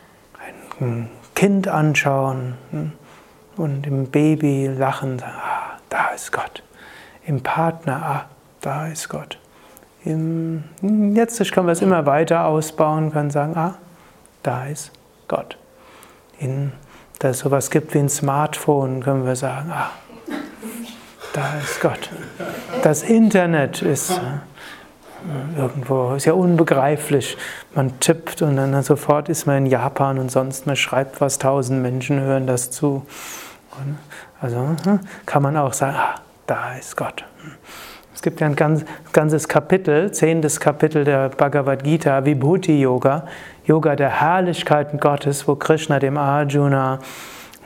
Ein 0.81 1.09
Kind 1.35 1.69
anschauen 1.69 2.55
hm, 2.71 2.93
und 3.57 3.87
im 3.87 4.11
Baby 4.11 4.67
lachen, 4.67 5.19
sagen, 5.19 5.33
ah, 5.35 5.79
da 5.89 6.09
ist 6.09 6.33
Gott. 6.33 6.62
Im 7.25 7.43
Partner, 7.43 8.03
ah, 8.05 8.25
da 8.61 8.89
ist 8.89 9.09
Gott. 9.09 9.39
Im, 10.05 10.65
hm, 10.81 11.15
jetzt 11.15 11.39
können 11.53 11.67
wir 11.67 11.73
es 11.73 11.83
immer 11.83 12.07
weiter 12.07 12.45
ausbauen, 12.47 13.12
können 13.12 13.31
sagen, 13.31 13.57
ah, 13.57 13.77
da 14.43 14.67
ist 14.67 14.91
Gott. 15.29 15.57
In, 16.39 16.73
da 17.21 17.29
es 17.29 17.39
sowas 17.39 17.71
gibt 17.71 17.95
wie 17.95 17.99
ein 17.99 18.09
Smartphone, 18.09 19.03
können 19.03 19.25
wir 19.25 19.37
sagen, 19.37 19.71
ah, 19.73 19.91
da 21.33 21.59
ist 21.59 21.81
Gott. 21.81 22.11
Das 22.83 23.03
Internet 23.03 23.81
ist 23.81 24.21
irgendwo, 25.57 26.14
ist 26.14 26.25
ja 26.25 26.33
unbegreiflich. 26.33 27.37
Man 27.75 27.99
tippt 28.00 28.43
und 28.43 28.57
dann 28.57 28.83
sofort 28.83 29.29
ist 29.29 29.47
man 29.47 29.59
in 29.59 29.67
Japan 29.67 30.19
und 30.19 30.31
sonst 30.31 30.67
man 30.67 30.76
schreibt 30.76 31.21
was, 31.21 31.38
tausend 31.38 31.83
Menschen 31.83 32.21
hören 32.21 32.47
das 32.47 32.71
zu. 32.71 33.07
Also 34.41 34.76
hm, 34.85 35.00
kann 35.26 35.43
man 35.43 35.57
auch 35.57 35.73
sagen, 35.73 35.97
ah, 35.97 36.14
da 36.47 36.75
ist 36.75 36.97
Gott. 36.97 37.25
Es 38.14 38.23
gibt 38.23 38.41
ja 38.41 38.47
ein 38.47 38.57
ganz, 38.57 38.85
ganzes 39.12 39.49
Kapitel, 39.49 40.12
zehntes 40.12 40.61
Kapitel 40.61 41.05
der 41.05 41.31
Bhagavad 41.31 41.83
Gita, 41.83 42.25
Vibhuti 42.25 42.81
Yoga, 42.81 43.26
Yoga 43.64 43.97
der 43.97 44.11
Herrlichkeiten 44.21 45.00
Gottes, 45.00 45.49
wo 45.49 45.57
Krishna 45.57 45.99
dem 45.99 46.17
Arjuna 46.17 46.99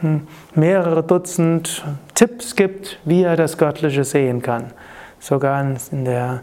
hm, 0.01 0.27
mehrere 0.55 1.03
Dutzend 1.03 1.85
Tipps 2.15 2.57
gibt, 2.57 2.99
wie 3.05 3.23
er 3.23 3.37
das 3.37 3.59
Göttliche 3.59 4.05
sehen 4.05 4.41
kann. 4.41 4.73
Sogar 5.19 5.61
in 5.63 6.05
der 6.05 6.41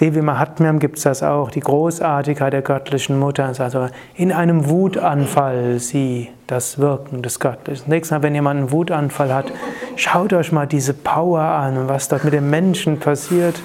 Devi 0.00 0.20
Mahatmyam 0.20 0.78
gibt 0.78 0.98
es 0.98 1.04
das 1.04 1.22
auch, 1.22 1.50
die 1.50 1.60
Großartigkeit 1.60 2.52
der 2.52 2.62
göttlichen 2.62 3.18
Mutter. 3.18 3.46
Also 3.58 3.88
in 4.14 4.30
einem 4.30 4.68
Wutanfall 4.68 5.78
sie 5.78 6.28
das 6.46 6.78
Wirken 6.78 7.22
des 7.22 7.40
Göttlichen. 7.40 7.88
Nächstes 7.88 8.10
Mal, 8.10 8.22
wenn 8.22 8.34
jemand 8.34 8.60
einen 8.60 8.70
Wutanfall 8.72 9.32
hat, 9.32 9.46
schaut 9.96 10.32
euch 10.34 10.52
mal 10.52 10.66
diese 10.66 10.92
Power 10.92 11.40
an 11.40 11.78
und 11.78 11.88
was 11.88 12.08
dort 12.08 12.24
mit 12.24 12.34
dem 12.34 12.50
Menschen 12.50 13.00
passiert. 13.00 13.60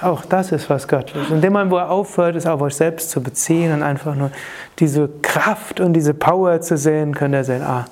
Auch 0.00 0.24
das 0.24 0.52
ist 0.52 0.70
was 0.70 0.86
Göttliches. 0.86 1.30
In 1.30 1.40
dem 1.40 1.52
Moment, 1.52 1.70
wo 1.70 1.76
er 1.76 1.90
aufhört, 1.90 2.36
es 2.36 2.46
auf 2.46 2.60
euch 2.60 2.74
selbst 2.74 3.10
zu 3.10 3.22
beziehen 3.22 3.72
und 3.72 3.82
einfach 3.82 4.14
nur 4.14 4.30
diese 4.78 5.08
Kraft 5.22 5.80
und 5.80 5.92
diese 5.92 6.14
Power 6.14 6.60
zu 6.60 6.76
sehen, 6.76 7.14
könnt 7.14 7.34
ihr 7.34 7.44
sehen, 7.44 7.62
ah, 7.62 7.86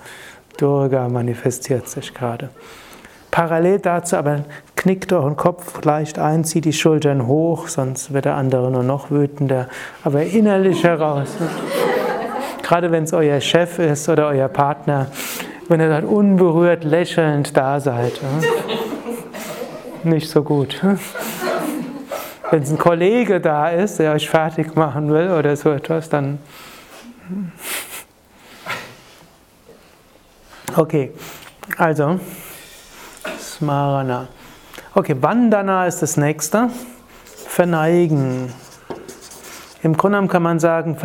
Durga 0.56 1.08
manifestiert 1.08 1.88
sich 1.88 2.12
gerade. 2.14 2.50
Parallel 3.30 3.78
dazu 3.78 4.16
aber 4.16 4.44
knickt 4.76 5.12
euren 5.12 5.36
Kopf 5.36 5.84
leicht 5.84 6.18
ein, 6.18 6.44
zieht 6.44 6.64
die 6.64 6.72
Schultern 6.72 7.26
hoch, 7.26 7.68
sonst 7.68 8.12
wird 8.12 8.24
der 8.24 8.34
andere 8.34 8.70
nur 8.70 8.82
noch 8.82 9.10
wütender, 9.10 9.68
aber 10.02 10.22
innerlich 10.22 10.82
heraus. 10.84 11.28
Gerade 12.62 12.90
wenn 12.90 13.04
es 13.04 13.12
euer 13.12 13.40
Chef 13.40 13.78
ist 13.78 14.08
oder 14.08 14.28
euer 14.28 14.48
Partner, 14.48 15.08
wenn 15.68 15.80
ihr 15.80 15.88
dann 15.88 16.04
unberührt 16.04 16.82
lächelnd 16.84 17.56
da 17.56 17.78
seid. 17.78 18.20
Nicht 20.02 20.30
so 20.30 20.42
gut. 20.42 20.80
Wenn 22.50 22.62
es 22.62 22.70
ein 22.70 22.78
Kollege 22.78 23.40
da 23.40 23.68
ist, 23.68 23.98
der 23.98 24.12
euch 24.12 24.28
fertig 24.28 24.74
machen 24.74 25.12
will 25.12 25.30
oder 25.30 25.54
so 25.56 25.70
etwas, 25.70 26.08
dann. 26.08 26.38
Okay, 30.76 31.12
also 31.76 32.18
Smarana. 33.60 34.26
Okay, 34.94 35.14
Vandana 35.20 35.86
ist 35.86 36.00
das 36.00 36.16
nächste. 36.16 36.70
Verneigen. 37.46 38.50
Im 39.82 39.98
Grunde 39.98 40.16
genommen 40.16 40.28
kann 40.28 40.42
man 40.42 40.58
sagen, 40.58 40.96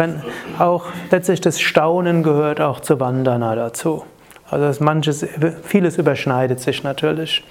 auch 0.58 0.86
letztlich 1.12 1.42
das 1.42 1.60
Staunen 1.60 2.24
gehört 2.24 2.62
auch 2.62 2.80
zu 2.80 2.98
Vandana 2.98 3.56
dazu. 3.56 4.06
Also 4.50 4.82
manches, 4.82 5.26
vieles 5.64 5.98
überschneidet 5.98 6.62
sich 6.62 6.82
natürlich. 6.82 7.44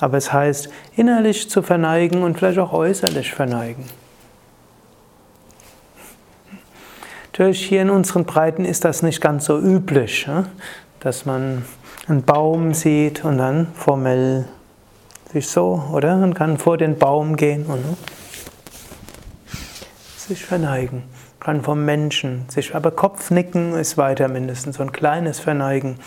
Aber 0.00 0.16
es 0.16 0.32
heißt, 0.32 0.70
innerlich 0.96 1.48
zu 1.48 1.62
verneigen 1.62 2.24
und 2.24 2.36
vielleicht 2.36 2.58
auch 2.58 2.72
äußerlich 2.72 3.32
verneigen. 3.32 3.84
Natürlich 7.30 7.64
hier 7.64 7.82
in 7.82 7.90
unseren 7.90 8.24
Breiten 8.24 8.64
ist 8.64 8.84
das 8.84 9.02
nicht 9.02 9.20
ganz 9.20 9.44
so 9.44 9.56
üblich 9.60 10.26
dass 10.98 11.26
man 11.26 11.64
einen 12.08 12.22
Baum 12.22 12.74
sieht 12.74 13.24
und 13.24 13.38
dann 13.38 13.68
formell 13.74 14.46
sich 15.32 15.48
so, 15.48 15.82
oder? 15.92 16.16
Man 16.16 16.34
kann 16.34 16.58
vor 16.58 16.76
den 16.76 16.98
Baum 16.98 17.36
gehen 17.36 17.66
und 17.66 17.84
sich 20.16 20.44
verneigen. 20.44 21.04
Kann 21.40 21.62
vom 21.62 21.84
Menschen 21.84 22.44
sich, 22.48 22.74
aber 22.74 22.92
Kopfnicken 22.92 23.74
ist 23.74 23.98
weiter 23.98 24.28
mindestens 24.28 24.76
so 24.76 24.82
ein 24.82 24.92
kleines 24.92 25.40
Verneigen. 25.40 25.98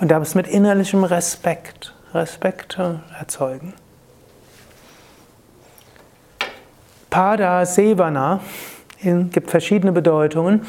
Und 0.00 0.10
da 0.10 0.18
ist 0.18 0.34
mit 0.34 0.46
innerlichem 0.46 1.02
Respekt, 1.02 1.94
Respekt 2.14 2.78
erzeugen. 3.18 3.72
Pada 7.10 7.64
Sevana 7.64 8.40
gibt 9.02 9.50
verschiedene 9.50 9.92
Bedeutungen. 9.92 10.66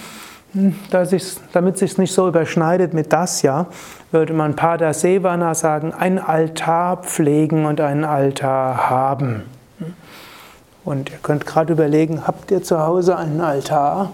Damit 1.51 1.75
es 1.75 1.79
sich 1.79 1.97
nicht 1.97 2.13
so 2.13 2.27
überschneidet 2.27 2.93
mit 2.93 3.13
das 3.13 3.41
ja, 3.41 3.67
würde 4.11 4.33
man 4.33 4.55
Pada 4.55 4.93
Sevana 4.93 5.53
sagen, 5.53 5.93
ein 5.93 6.19
Altar 6.19 6.97
pflegen 6.97 7.65
und 7.65 7.81
einen 7.81 8.05
Altar 8.05 8.89
haben. 8.89 9.43
Und 10.83 11.11
ihr 11.11 11.17
könnt 11.21 11.45
gerade 11.45 11.73
überlegen, 11.73 12.25
habt 12.25 12.49
ihr 12.49 12.63
zu 12.63 12.79
Hause 12.79 13.17
einen 13.17 13.41
Altar? 13.41 14.13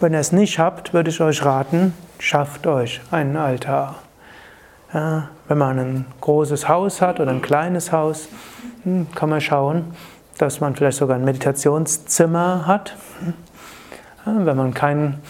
Wenn 0.00 0.12
ihr 0.12 0.18
es 0.18 0.32
nicht 0.32 0.58
habt, 0.58 0.92
würde 0.92 1.10
ich 1.10 1.20
euch 1.20 1.44
raten, 1.44 1.94
schafft 2.18 2.66
euch 2.66 3.00
einen 3.12 3.36
Altar. 3.36 3.96
Ja, 4.92 5.28
wenn 5.48 5.58
man 5.58 5.78
ein 5.78 6.06
großes 6.20 6.68
Haus 6.68 7.00
hat 7.00 7.20
oder 7.20 7.30
ein 7.30 7.40
kleines 7.40 7.92
Haus, 7.92 8.28
hm, 8.82 9.06
kann 9.14 9.30
man 9.30 9.40
schauen, 9.40 9.94
dass 10.38 10.60
man 10.60 10.74
vielleicht 10.74 10.98
sogar 10.98 11.16
ein 11.16 11.24
Meditationszimmer 11.24 12.66
hat. 12.66 12.96
Wenn 14.24 14.56
man 14.56 14.74
kein 14.74 15.20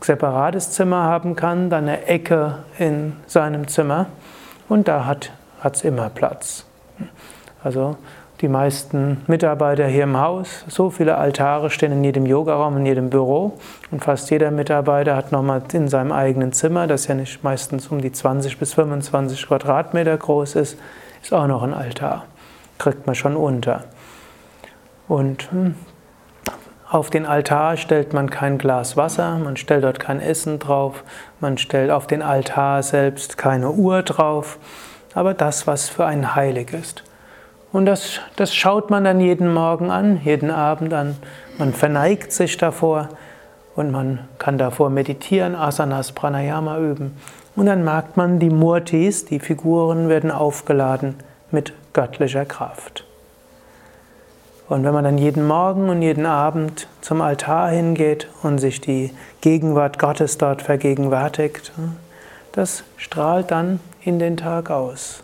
separates 0.00 0.72
Zimmer 0.72 1.04
haben 1.04 1.36
kann, 1.36 1.70
dann 1.70 1.84
eine 1.84 2.06
Ecke 2.06 2.58
in 2.78 3.14
seinem 3.26 3.68
Zimmer 3.68 4.06
und 4.68 4.88
da 4.88 5.06
hat 5.06 5.30
es 5.62 5.82
immer 5.82 6.10
Platz. 6.10 6.64
Also 7.62 7.96
die 8.40 8.48
meisten 8.48 9.22
Mitarbeiter 9.28 9.86
hier 9.86 10.02
im 10.02 10.18
Haus, 10.18 10.64
so 10.68 10.90
viele 10.90 11.16
Altare 11.16 11.70
stehen 11.70 11.92
in 11.92 12.04
jedem 12.04 12.26
Yogaraum, 12.26 12.76
in 12.76 12.84
jedem 12.84 13.08
Büro 13.08 13.58
und 13.90 14.04
fast 14.04 14.30
jeder 14.30 14.50
Mitarbeiter 14.50 15.16
hat 15.16 15.32
nochmal 15.32 15.62
in 15.72 15.88
seinem 15.88 16.12
eigenen 16.12 16.52
Zimmer, 16.52 16.86
das 16.86 17.06
ja 17.06 17.14
nicht 17.14 17.42
meistens 17.42 17.86
um 17.88 18.02
die 18.02 18.12
20 18.12 18.58
bis 18.58 18.74
25 18.74 19.46
Quadratmeter 19.46 20.16
groß 20.16 20.56
ist, 20.56 20.78
ist 21.22 21.32
auch 21.32 21.46
noch 21.46 21.62
ein 21.62 21.72
Altar. 21.72 22.26
Kriegt 22.78 23.06
man 23.06 23.14
schon 23.14 23.36
unter. 23.36 23.84
Und 25.08 25.50
hm, 25.50 25.74
auf 26.88 27.10
den 27.10 27.26
Altar 27.26 27.76
stellt 27.76 28.12
man 28.12 28.30
kein 28.30 28.58
Glas 28.58 28.96
Wasser, 28.96 29.38
man 29.38 29.56
stellt 29.56 29.84
dort 29.84 29.98
kein 29.98 30.20
Essen 30.20 30.58
drauf, 30.58 31.02
man 31.40 31.58
stellt 31.58 31.90
auf 31.90 32.06
den 32.06 32.22
Altar 32.22 32.82
selbst 32.82 33.36
keine 33.36 33.70
Uhr 33.70 34.02
drauf, 34.02 34.58
aber 35.14 35.34
das, 35.34 35.66
was 35.66 35.88
für 35.88 36.06
einen 36.06 36.34
heilig 36.36 36.72
ist. 36.72 37.02
Und 37.72 37.86
das, 37.86 38.20
das 38.36 38.54
schaut 38.54 38.90
man 38.90 39.04
dann 39.04 39.20
jeden 39.20 39.52
Morgen 39.52 39.90
an, 39.90 40.20
jeden 40.22 40.50
Abend 40.50 40.94
an. 40.94 41.16
Man 41.58 41.72
verneigt 41.72 42.32
sich 42.32 42.56
davor 42.56 43.08
und 43.74 43.90
man 43.90 44.20
kann 44.38 44.56
davor 44.56 44.88
meditieren, 44.88 45.56
Asanas, 45.56 46.12
Pranayama 46.12 46.78
üben. 46.78 47.16
Und 47.56 47.66
dann 47.66 47.84
merkt 47.84 48.16
man, 48.16 48.38
die 48.38 48.50
Murtis, 48.50 49.24
die 49.24 49.40
Figuren 49.40 50.08
werden 50.08 50.30
aufgeladen 50.30 51.16
mit 51.50 51.72
göttlicher 51.92 52.44
Kraft. 52.44 53.05
Und 54.68 54.84
wenn 54.84 54.92
man 54.92 55.04
dann 55.04 55.18
jeden 55.18 55.46
Morgen 55.46 55.88
und 55.88 56.02
jeden 56.02 56.26
Abend 56.26 56.88
zum 57.00 57.20
Altar 57.20 57.70
hingeht 57.70 58.28
und 58.42 58.58
sich 58.58 58.80
die 58.80 59.12
Gegenwart 59.40 59.98
Gottes 59.98 60.38
dort 60.38 60.60
vergegenwärtigt, 60.60 61.72
das 62.52 62.82
strahlt 62.96 63.50
dann 63.50 63.78
in 64.02 64.18
den 64.18 64.36
Tag 64.36 64.70
aus. 64.70 65.22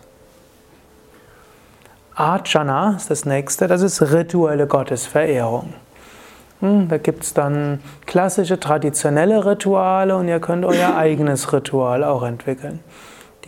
Archana 2.14 2.94
ist 2.96 3.11
das 3.11 3.24
nächste, 3.24 3.66
das 3.66 3.83
ist 3.83 4.02
rituelle 4.02 4.66
Gottesverehrung. 4.66 5.72
Hm, 6.61 6.88
da 6.88 6.98
gibt 6.98 7.24
es 7.24 7.35
dann 7.35 7.81
klassische, 8.07 8.61
traditionelle 8.61 9.44
Rituale 9.44 10.16
und 10.16 10.28
ihr 10.28 10.38
könnt 10.38 10.64
euer 10.64 10.94
eigenes 10.96 11.52
Ritual 11.52 12.05
auch 12.05 12.22
entwickeln. 12.22 12.78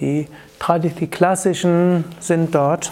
Die, 0.00 0.26
die 0.98 1.06
klassischen 1.06 2.04
sind 2.18 2.52
dort 2.52 2.90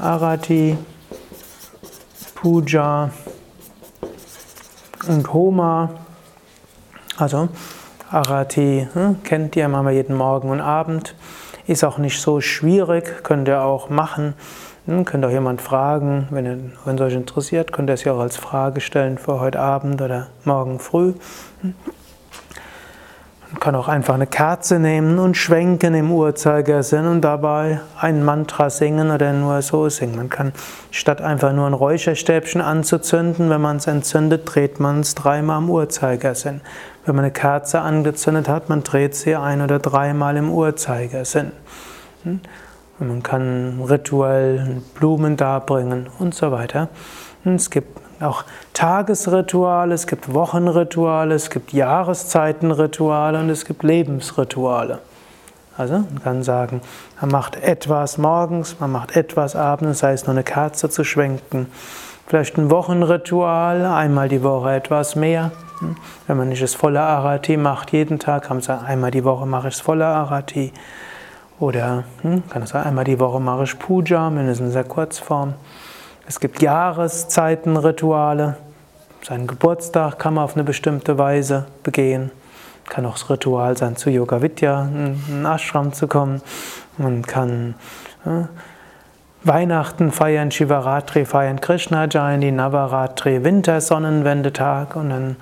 Arati, 0.00 0.78
Puja 2.34 3.10
und 5.08 5.32
Homa. 5.32 5.90
Also 7.16 7.48
Arati 8.10 8.86
hm, 8.92 9.22
kennt 9.24 9.56
ihr, 9.56 9.68
machen 9.68 9.86
wir 9.86 9.92
jeden 9.92 10.14
Morgen 10.14 10.50
und 10.50 10.60
Abend. 10.60 11.16
Ist 11.66 11.84
auch 11.84 11.98
nicht 11.98 12.20
so 12.20 12.40
schwierig, 12.40 13.24
könnt 13.24 13.48
ihr 13.48 13.62
auch 13.62 13.90
machen. 13.90 14.34
Hm, 14.86 15.04
könnt 15.04 15.24
auch 15.24 15.30
jemand 15.30 15.60
fragen, 15.60 16.28
wenn, 16.30 16.46
ihr, 16.46 16.58
wenn 16.84 17.00
euch 17.00 17.14
interessiert, 17.14 17.72
könnt 17.72 17.90
ihr 17.90 17.94
es 17.94 18.04
ja 18.04 18.12
auch 18.12 18.20
als 18.20 18.36
Frage 18.36 18.80
stellen 18.80 19.18
für 19.18 19.40
heute 19.40 19.58
Abend 19.58 20.00
oder 20.00 20.28
morgen 20.44 20.78
früh. 20.78 21.14
Hm. 21.62 21.74
Man 23.50 23.60
kann 23.60 23.74
auch 23.76 23.88
einfach 23.88 24.12
eine 24.12 24.26
Kerze 24.26 24.78
nehmen 24.78 25.18
und 25.18 25.34
schwenken 25.34 25.94
im 25.94 26.12
Uhrzeigersinn 26.12 27.06
und 27.06 27.22
dabei 27.22 27.80
ein 27.98 28.22
Mantra 28.22 28.68
singen 28.68 29.10
oder 29.10 29.32
nur 29.32 29.62
so 29.62 29.88
singen. 29.88 30.16
Man 30.16 30.28
kann 30.28 30.52
statt 30.90 31.22
einfach 31.22 31.54
nur 31.54 31.66
ein 31.66 31.72
Räucherstäbchen 31.72 32.60
anzuzünden, 32.60 33.48
wenn 33.48 33.62
man 33.62 33.78
es 33.78 33.86
entzündet, 33.86 34.42
dreht 34.44 34.80
man 34.80 35.00
es 35.00 35.14
dreimal 35.14 35.62
im 35.62 35.70
Uhrzeigersinn. 35.70 36.60
Wenn 37.06 37.16
man 37.16 37.24
eine 37.24 37.32
Kerze 37.32 37.80
angezündet 37.80 38.50
hat, 38.50 38.68
man 38.68 38.82
dreht 38.82 39.14
sie 39.14 39.34
ein 39.34 39.62
oder 39.62 39.78
dreimal 39.78 40.36
im 40.36 40.50
Uhrzeigersinn. 40.50 41.52
Hm? 42.24 42.40
Und 42.98 43.08
man 43.08 43.22
kann 43.22 43.80
rituell 43.88 44.82
Blumen 44.94 45.38
darbringen 45.38 46.10
und 46.18 46.34
so 46.34 46.52
weiter. 46.52 46.88
Und 47.44 47.54
es 47.54 47.70
gibt 47.70 47.98
auch 48.20 48.44
Tagesrituale, 48.74 49.94
es 49.94 50.06
gibt 50.06 50.32
Wochenrituale, 50.32 51.34
es 51.34 51.50
gibt 51.50 51.72
Jahreszeitenrituale 51.72 53.40
und 53.40 53.50
es 53.50 53.64
gibt 53.64 53.82
Lebensrituale. 53.82 54.98
Also 55.76 55.94
man 55.94 56.22
kann 56.22 56.42
sagen, 56.42 56.80
man 57.20 57.30
macht 57.30 57.56
etwas 57.56 58.18
morgens, 58.18 58.80
man 58.80 58.90
macht 58.90 59.14
etwas 59.14 59.54
abends, 59.54 60.00
sei 60.00 60.12
es 60.12 60.26
nur 60.26 60.34
eine 60.34 60.42
Kerze 60.42 60.90
zu 60.90 61.04
schwenken. 61.04 61.68
Vielleicht 62.26 62.58
ein 62.58 62.70
Wochenritual, 62.70 63.86
einmal 63.86 64.28
die 64.28 64.42
Woche 64.42 64.74
etwas 64.74 65.14
mehr. 65.14 65.52
Wenn 66.26 66.36
man 66.36 66.48
nicht 66.48 66.62
das 66.62 66.74
volle 66.74 67.00
Arati 67.00 67.56
macht, 67.56 67.92
jeden 67.92 68.18
Tag, 68.18 68.44
kann 68.44 68.56
man 68.56 68.62
sagen, 68.62 68.84
einmal 68.84 69.12
die 69.12 69.24
Woche 69.24 69.46
mache 69.46 69.68
ich 69.68 69.74
das 69.76 69.80
volle 69.80 70.04
Arati. 70.04 70.72
Oder 71.60 72.04
hm, 72.22 72.42
kann 72.50 72.64
ich 72.64 72.68
sagen, 72.68 72.88
einmal 72.88 73.04
die 73.04 73.20
Woche 73.20 73.40
mache 73.40 73.64
ich 73.64 73.78
Puja, 73.78 74.30
mindestens 74.30 74.68
in 74.68 74.74
der 74.74 74.84
Kurzform. 74.84 75.54
Es 76.28 76.40
gibt 76.40 76.60
Jahreszeitenrituale. 76.60 78.56
Seinen 79.22 79.46
Geburtstag 79.46 80.18
kann 80.18 80.34
man 80.34 80.44
auf 80.44 80.56
eine 80.56 80.64
bestimmte 80.64 81.16
Weise 81.16 81.64
begehen. 81.82 82.30
Kann 82.86 83.06
auch 83.06 83.14
das 83.14 83.30
Ritual 83.30 83.78
sein, 83.78 83.96
zu 83.96 84.10
Yoga 84.10 84.42
Vidya, 84.42 84.82
in 84.82 85.18
einen 85.26 85.46
Ashram 85.46 85.94
zu 85.94 86.06
kommen. 86.06 86.42
Man 86.98 87.22
kann 87.22 87.76
äh, 88.26 88.42
Weihnachten 89.42 90.12
feiern, 90.12 90.50
Shivaratri 90.50 91.24
feiern, 91.24 91.62
Krishna 91.62 92.04
Jayanti, 92.04 92.52
Navaratri, 92.52 93.42
Wintersonnenwendetag 93.42 94.96
und 94.96 95.08
dann 95.08 95.36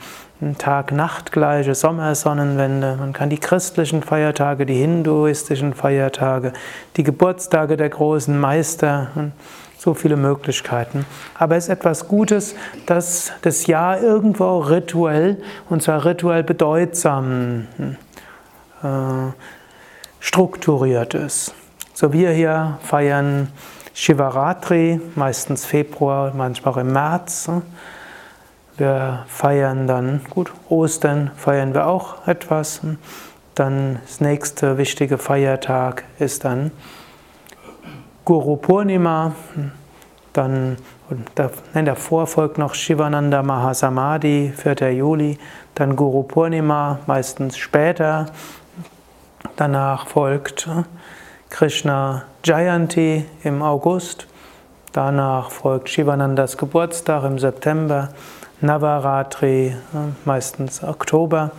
Tag-Nacht-gleiche 0.57 1.75
Sommersonnenwende. 1.75 2.97
Man 2.97 3.13
kann 3.13 3.29
die 3.29 3.39
christlichen 3.39 4.05
Feiertage, 4.05 4.67
die 4.67 4.75
hinduistischen 4.75 5.75
Feiertage, 5.75 6.53
die 6.97 7.03
Geburtstage 7.03 7.77
der 7.77 7.89
großen 7.89 8.39
Meister 8.39 9.09
so 9.79 9.95
viele 9.95 10.17
Möglichkeiten. 10.17 11.07
Aber 11.35 11.57
es 11.57 11.65
ist 11.65 11.71
etwas 11.71 12.09
Gutes, 12.09 12.55
dass 12.87 13.33
das 13.43 13.67
Jahr 13.67 14.01
irgendwo 14.01 14.59
rituell, 14.59 15.43
und 15.69 15.83
zwar 15.83 16.05
rituell 16.05 16.43
bedeutsam, 16.43 17.67
äh, 18.83 19.33
strukturiert 20.21 21.15
ist. 21.15 21.55
So 21.95 22.13
wir 22.13 22.31
hier 22.31 22.79
feiern 22.83 23.49
Shivaratri, 23.95 25.01
meistens 25.15 25.65
Februar, 25.65 26.33
manchmal 26.35 26.75
auch 26.75 26.79
im 26.79 26.93
März. 26.93 27.49
Wir 28.77 29.25
feiern 29.29 29.87
dann, 29.87 30.21
gut, 30.29 30.53
Ostern 30.69 31.31
feiern 31.37 31.73
wir 31.73 31.87
auch 31.87 32.27
etwas. 32.27 32.81
Dann 33.55 34.01
das 34.05 34.21
nächste 34.21 34.77
wichtige 34.77 35.17
Feiertag 35.17 36.05
ist 36.19 36.45
dann 36.45 36.73
Guru 38.27 38.57
Purnima, 38.57 39.37
dann 40.33 40.79
nein, 41.75 41.85
davor 41.85 42.27
folgt 42.27 42.59
noch 42.59 42.75
Shivananda 42.75 43.41
Mahasamadhi, 43.45 44.53
4. 44.53 44.95
Juli, 44.95 45.39
dann 45.77 45.95
Guru 45.95 46.25
Purnima, 46.25 46.99
meistens 47.07 47.57
später. 47.57 48.27
Danach 49.55 50.09
folgt 50.09 50.69
Krishna 51.51 52.25
Jayanti 52.45 53.25
im 53.45 53.63
August. 53.63 54.27
Danach 54.93 55.53
folgt 55.53 55.89
Shivanandas 55.89 56.59
Geburtstag 56.59 57.23
im 57.23 57.39
September, 57.39 58.09
Navaratri 58.61 59.77
meistens 60.25 60.83
Oktober. 60.83 61.53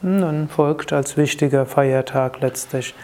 Und 0.00 0.20
dann 0.20 0.48
folgt 0.48 0.92
als 0.92 1.16
wichtiger 1.16 1.66
Feiertag 1.66 2.40
letztlich 2.40 2.94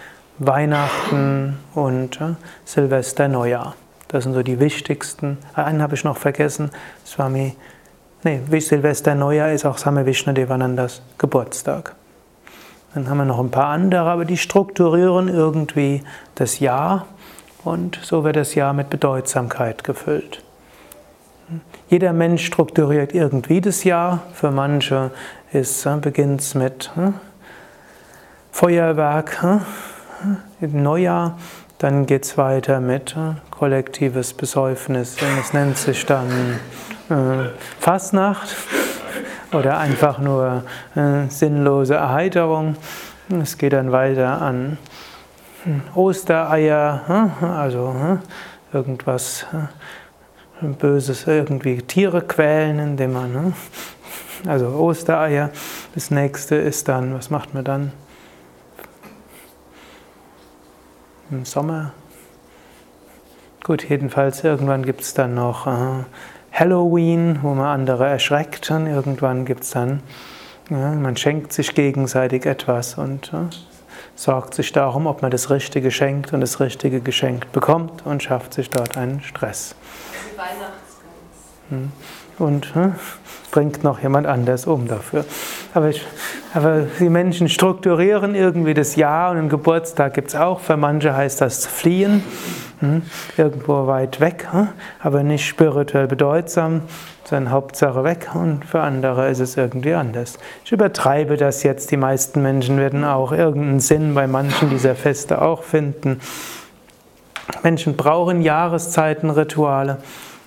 Weihnachten 0.41 1.59
und 1.75 2.21
äh, 2.21 2.35
Silvester 2.65 3.29
Neujahr. 3.29 3.75
Das 4.09 4.25
sind 4.25 4.33
so 4.33 4.43
die 4.43 4.59
wichtigsten. 4.59 5.37
Äh, 5.55 5.61
einen 5.61 5.83
habe 5.83 5.95
ich 5.95 6.03
noch 6.03 6.17
vergessen. 6.17 6.71
Swami, 7.07 7.55
nee, 8.25 8.41
Silvester 8.59 9.15
Neujahr 9.15 9.53
ist 9.53 9.67
auch 9.67 9.77
Same 9.77 10.07
Vishnadevanandas 10.07 11.03
Geburtstag. 11.19 11.95
Dann 12.95 13.09
haben 13.09 13.19
wir 13.19 13.27
noch 13.27 13.39
ein 13.39 13.51
paar 13.51 13.67
andere, 13.67 14.11
aber 14.11 14.25
die 14.25 14.39
strukturieren 14.39 15.29
irgendwie 15.29 16.03
das 16.35 16.59
Jahr 16.59 17.07
und 17.63 18.01
so 18.03 18.25
wird 18.25 18.37
das 18.37 18.55
Jahr 18.55 18.73
mit 18.73 18.89
Bedeutsamkeit 18.89 19.85
gefüllt. 19.85 20.43
Jeder 21.89 22.13
Mensch 22.15 22.47
strukturiert 22.47 23.15
irgendwie 23.15 23.61
das 23.61 23.85
Jahr. 23.85 24.23
Für 24.33 24.51
manche 24.51 25.11
äh, 25.53 25.65
beginnt 26.01 26.41
es 26.41 26.55
mit 26.55 26.91
äh, 26.97 27.11
Feuerwerk, 28.53 29.43
äh, 29.43 29.59
im 30.61 30.83
Neujahr. 30.83 31.39
Dann 31.79 32.05
geht 32.07 32.25
es 32.25 32.37
weiter 32.37 32.81
mit 32.81 33.17
äh, 33.17 33.37
kollektives 33.51 34.35
Besäufnis. 34.35 35.17
Es 35.41 35.53
nennt 35.53 35.79
sich 35.79 36.05
dann 36.05 36.29
äh, 37.09 37.49
Fastnacht 37.79 38.55
oder 39.53 39.79
einfach 39.79 40.19
nur 40.19 40.65
äh, 40.95 41.29
sinnlose 41.29 41.95
Erheiterung. 41.95 42.77
Es 43.43 43.59
geht 43.59 43.73
dann 43.73 43.93
weiter 43.93 44.43
an 44.43 44.79
hm, 45.65 45.83
Ostereier, 45.95 47.31
äh, 47.41 47.45
also 47.47 47.95
äh, 48.73 48.77
irgendwas 48.77 49.47
Böses, 50.61 51.27
irgendwie 51.27 51.81
Tiere 51.83 52.21
quälen, 52.21 52.79
indem 52.79 53.15
man, 53.15 53.55
also 54.47 54.67
Ostereier. 54.69 55.51
Das 55.95 56.11
nächste 56.11 56.57
ist 56.57 56.89
dann, 56.89 57.15
was 57.15 57.31
macht 57.31 57.55
man 57.55 57.65
dann? 57.65 57.93
Im 61.31 61.45
Sommer. 61.45 61.93
Gut, 63.63 63.89
jedenfalls 63.89 64.43
irgendwann 64.43 64.85
gibt 64.85 65.03
es 65.03 65.15
dann 65.15 65.35
noch 65.35 65.67
äh, 65.67 66.05
Halloween, 66.53 67.39
wo 67.43 67.55
man 67.55 67.67
andere 67.67 68.07
erschreckt. 68.07 68.71
Und 68.71 68.87
irgendwann 68.87 69.45
gibt 69.45 69.65
es 69.65 69.71
dann, 69.71 70.03
ja, 70.71 70.93
man 70.93 71.17
schenkt 71.17 71.53
sich 71.53 71.75
gegenseitig 71.75 72.47
etwas 72.47 72.95
und 72.95 73.33
äh, 73.33 73.55
sorgt 74.15 74.55
sich 74.55 74.73
darum, 74.73 75.07
ob 75.07 75.23
man 75.23 75.31
das 75.31 75.51
Richtige 75.51 75.91
schenkt 75.91 76.33
und 76.33 76.41
das 76.41 76.61
Richtige 76.61 77.01
geschenkt 77.01 77.53
bekommt 77.53 78.05
und 78.07 78.23
schafft 78.23 78.55
sich 78.55 78.71
dort 78.71 78.97
einen 78.97 79.23
Stress. 79.23 79.75
Weihnachtsgans. 80.37 80.73
Hm. 81.69 81.93
Und 82.39 82.77
äh, 82.77 82.93
bringt 83.51 83.85
noch 83.85 84.01
jemand 84.01 84.27
anders 84.27 84.67
um 84.67 84.89
dafür. 84.89 85.25
Aber, 85.75 85.89
ich, 85.89 86.05
aber 86.55 86.87
die 86.99 87.09
Menschen 87.09 87.49
strukturieren 87.49 88.35
irgendwie 88.35 88.75
das 88.75 88.97
Jahr 88.97 89.31
und 89.31 89.39
einen 89.39 89.49
Geburtstag 89.49 90.15
gibt 90.15 90.29
es 90.29 90.37
auch. 90.37 90.61
Für 90.61 90.77
manche 90.77 91.15
heißt 91.15 91.41
das 91.41 91.67
fliehen, 91.67 92.23
hm, 92.81 93.03
irgendwo 93.37 93.87
weit 93.87 94.21
weg, 94.21 94.49
hm, 94.51 94.69
aber 95.01 95.23
nicht 95.23 95.47
spirituell 95.47 96.07
bedeutsam, 96.07 96.83
sondern 97.25 97.53
Hauptsache 97.53 98.05
weg. 98.05 98.31
Und 98.35 98.65
für 98.65 98.81
andere 98.81 99.29
ist 99.29 99.41
es 99.41 99.57
irgendwie 99.57 99.95
anders. 99.95 100.39
Ich 100.65 100.73
übertreibe 100.73 101.37
das 101.37 101.63
jetzt. 101.63 101.91
Die 101.91 101.97
meisten 101.97 102.43
Menschen 102.43 102.79
werden 102.79 103.05
auch 103.05 103.33
irgendeinen 103.33 103.81
Sinn 103.81 104.15
bei 104.15 104.27
manchen 104.27 104.71
dieser 104.71 104.95
Feste 104.95 105.43
auch 105.43 105.63
finden. 105.63 106.21
Menschen 107.63 107.97
brauchen 107.97 108.43
Jahreszeitenrituale 108.43 109.99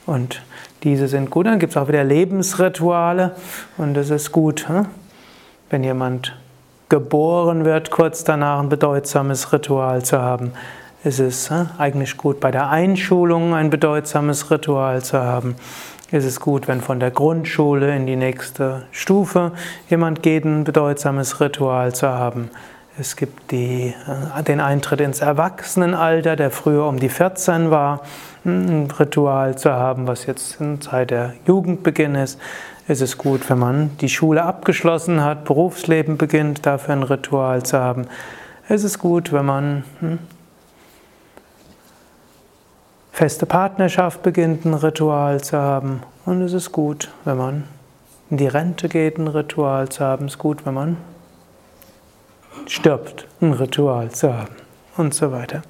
und 0.06 0.42
diese 0.84 1.08
sind 1.08 1.30
gut. 1.30 1.46
Dann 1.46 1.60
gibt 1.60 1.72
es 1.72 1.78
auch 1.78 1.88
wieder 1.88 2.04
Lebensrituale 2.04 3.32
und 3.78 3.94
das 3.94 4.10
ist 4.10 4.32
gut. 4.32 4.68
Hm? 4.68 4.86
Wenn 5.70 5.84
jemand 5.84 6.36
geboren 6.90 7.66
wird, 7.66 7.90
kurz 7.90 8.24
danach 8.24 8.60
ein 8.60 8.70
bedeutsames 8.70 9.52
Ritual 9.52 10.04
zu 10.04 10.22
haben, 10.22 10.52
ist 11.04 11.20
es 11.20 11.50
hm, 11.50 11.70
eigentlich 11.78 12.18
gut, 12.18 12.40
bei 12.40 12.52
der 12.52 12.70
Einschulung 12.70 13.54
ein 13.54 13.70
bedeutsames 13.70 14.52
Ritual 14.52 15.02
zu 15.02 15.20
haben. 15.20 15.56
Ist 16.12 16.26
es 16.26 16.40
gut, 16.40 16.68
wenn 16.68 16.82
von 16.82 17.00
der 17.00 17.10
Grundschule 17.10 17.96
in 17.96 18.06
die 18.06 18.16
nächste 18.16 18.84
Stufe 18.92 19.52
jemand 19.90 20.22
geht, 20.22 20.46
ein 20.46 20.64
bedeutsames 20.64 21.42
Ritual 21.42 21.96
zu 21.96 22.08
haben. 22.08 22.52
Es 23.00 23.16
gibt 23.16 23.50
die, 23.50 23.96
äh, 24.38 24.44
den 24.44 24.60
Eintritt 24.60 25.02
ins 25.02 25.20
Erwachsenenalter, 25.20 26.36
der 26.36 26.52
früher 26.52 26.86
um 26.86 27.00
die 27.00 27.10
14 27.10 27.72
war, 27.72 28.02
ein 28.46 28.92
Ritual 28.92 29.58
zu 29.58 29.72
haben, 29.72 30.06
was 30.06 30.28
jetzt 30.28 30.62
in 30.62 30.80
Zeit 30.80 31.10
der 31.10 31.34
Jugendbeginn 31.48 32.14
ist. 32.14 32.40
Es 32.88 33.02
ist 33.02 33.18
gut, 33.18 33.50
wenn 33.50 33.58
man 33.58 33.98
die 33.98 34.10
Schule 34.10 34.44
abgeschlossen 34.44 35.24
hat, 35.24 35.46
Berufsleben 35.46 36.18
beginnt, 36.18 36.66
dafür 36.68 36.94
ein 36.94 37.04
Ritual 37.04 37.64
zu 37.64 37.80
haben. 37.80 38.06
Es 38.70 38.84
ist 38.84 39.00
gut, 39.00 39.34
wenn 39.34 39.46
man 39.46 39.84
hm, 40.00 40.20
feste 43.12 43.48
Partnerschaft 43.48 44.22
beginnt, 44.22 44.66
ein 44.66 44.74
Ritual 44.76 45.42
zu 45.42 45.58
haben. 45.58 46.04
Und 46.26 46.42
es 46.42 46.54
ist 46.54 46.72
gut, 46.72 47.10
wenn 47.26 47.38
man 47.38 47.64
in 48.30 48.38
die 48.38 48.48
Rente 48.48 48.88
geht, 48.88 49.18
ein 49.18 49.28
Ritual 49.28 49.90
zu 49.90 50.04
haben. 50.04 50.26
Es 50.26 50.34
ist 50.34 50.40
gut, 50.40 50.66
wenn 50.66 50.76
man 50.76 50.98
stirbt, 52.68 53.28
ein 53.42 53.54
Ritual 53.54 54.12
zu 54.12 54.34
haben. 54.34 54.56
Und 54.96 55.14
so 55.14 55.32
weiter. 55.32 55.64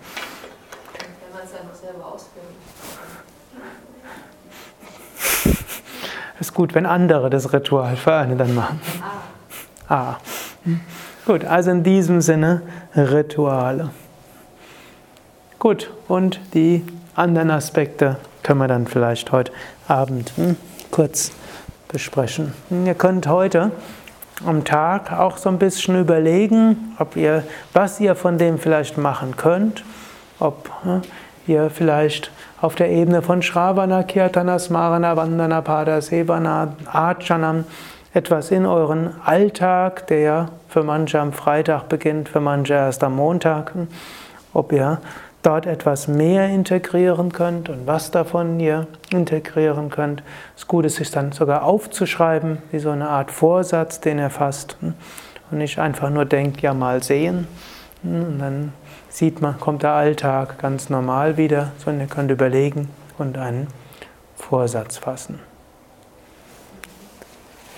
Wenn 0.93 1.33
man 1.33 1.43
es 1.43 1.51
dann 1.51 1.67
noch 1.67 1.75
selber 1.75 2.05
ausführen. 2.05 2.45
Ist 6.39 6.53
gut, 6.53 6.75
wenn 6.75 6.85
andere 6.85 7.29
das 7.29 7.53
Ritual 7.53 7.95
für 7.95 8.13
einen 8.13 8.37
dann 8.37 8.53
machen. 8.53 8.81
Ah. 9.87 9.93
ah. 9.95 10.17
Gut, 11.25 11.45
also 11.45 11.71
in 11.71 11.83
diesem 11.83 12.19
Sinne 12.19 12.63
Rituale. 12.95 13.91
Gut, 15.59 15.89
und 16.09 16.41
die 16.53 16.85
anderen 17.15 17.49
Aspekte 17.49 18.17
können 18.43 18.59
wir 18.59 18.67
dann 18.67 18.87
vielleicht 18.87 19.31
heute 19.31 19.53
Abend 19.87 20.33
hm, 20.35 20.57
kurz 20.91 21.31
besprechen. 21.87 22.53
Ihr 22.69 22.95
könnt 22.95 23.27
heute 23.27 23.71
am 24.45 24.63
Tag 24.63 25.11
auch 25.11 25.37
so 25.37 25.49
ein 25.49 25.59
bisschen 25.59 25.99
überlegen, 25.99 26.95
ob 26.99 27.15
ihr, 27.15 27.43
was 27.73 27.99
ihr 27.99 28.15
von 28.15 28.37
dem 28.37 28.57
vielleicht 28.57 28.97
machen 28.97 29.37
könnt, 29.37 29.83
ob 30.39 30.69
hm, 30.83 31.01
ihr 31.47 31.69
vielleicht 31.69 32.31
auf 32.61 32.75
der 32.75 32.89
Ebene 32.89 33.21
von 33.21 33.41
Shravana, 33.41 34.03
Kirtana, 34.03 34.59
Smarana, 34.59 35.15
Vandana, 35.15 35.61
Pada, 35.61 36.01
Sevana, 36.01 36.75
Archanam 36.85 37.65
etwas 38.13 38.51
in 38.51 38.65
euren 38.65 39.09
Alltag, 39.25 40.07
der 40.07 40.49
für 40.69 40.83
manche 40.83 41.19
am 41.19 41.33
Freitag 41.33 41.89
beginnt, 41.89 42.29
für 42.29 42.39
manche 42.39 42.73
erst 42.73 43.03
am 43.03 43.15
Montag, 43.15 43.73
ob 44.53 44.71
ihr 44.71 44.99
dort 45.43 45.65
etwas 45.65 46.07
mehr 46.07 46.47
integrieren 46.49 47.31
könnt 47.31 47.69
und 47.69 47.85
was 47.85 48.11
davon 48.11 48.59
ihr 48.59 48.87
integrieren 49.11 49.89
könnt. 49.89 50.23
Gute 50.67 50.87
ist, 50.87 50.95
sich 50.95 51.11
dann 51.11 51.33
sogar 51.33 51.63
aufzuschreiben, 51.63 52.57
wie 52.71 52.79
so 52.79 52.89
eine 52.89 53.09
Art 53.09 53.29
Vorsatz, 53.29 53.99
den 53.99 54.17
ihr 54.17 54.29
fasst. 54.29 54.77
Und 54.81 54.95
nicht 55.57 55.77
einfach 55.77 56.09
nur 56.09 56.25
denkt, 56.25 56.61
ja 56.61 56.73
mal 56.73 57.03
sehen. 57.03 57.47
Und 58.01 58.39
dann 58.39 58.73
sieht 59.09 59.41
man, 59.41 59.59
kommt 59.59 59.83
der 59.83 59.91
Alltag 59.91 60.57
ganz 60.57 60.89
normal 60.89 61.37
wieder, 61.37 61.71
sondern 61.77 62.07
ihr 62.07 62.13
könnt 62.13 62.31
überlegen 62.31 62.89
und 63.17 63.37
einen 63.37 63.67
Vorsatz 64.35 64.97
fassen. 64.97 65.39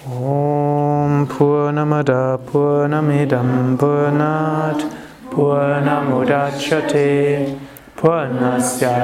Om 0.07 1.27
Purnamada 1.27 2.37
Purnamidam 2.37 3.75
Purnat 3.77 4.85
Purnamudachyate 5.31 7.57
Purnasya 7.97 8.95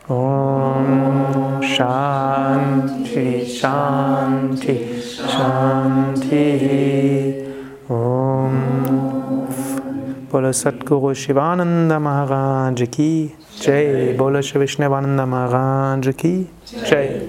Om 0.08 0.88
Shanti 1.60 3.44
Shanti 3.44 4.76
Shanti. 5.32 6.46
Om. 7.90 8.54
Bolo 10.30 10.52
Satguru 10.52 11.12
Shivananda 11.14 11.98
Maharaj 12.00 12.80
Ki. 12.90 13.34
Jai 13.60 14.14
Bolo 14.16 14.40
Shivishnavananda 14.40 15.26
Maharaj 15.26 16.16
Ki. 16.16 16.48
Jai 16.86 17.28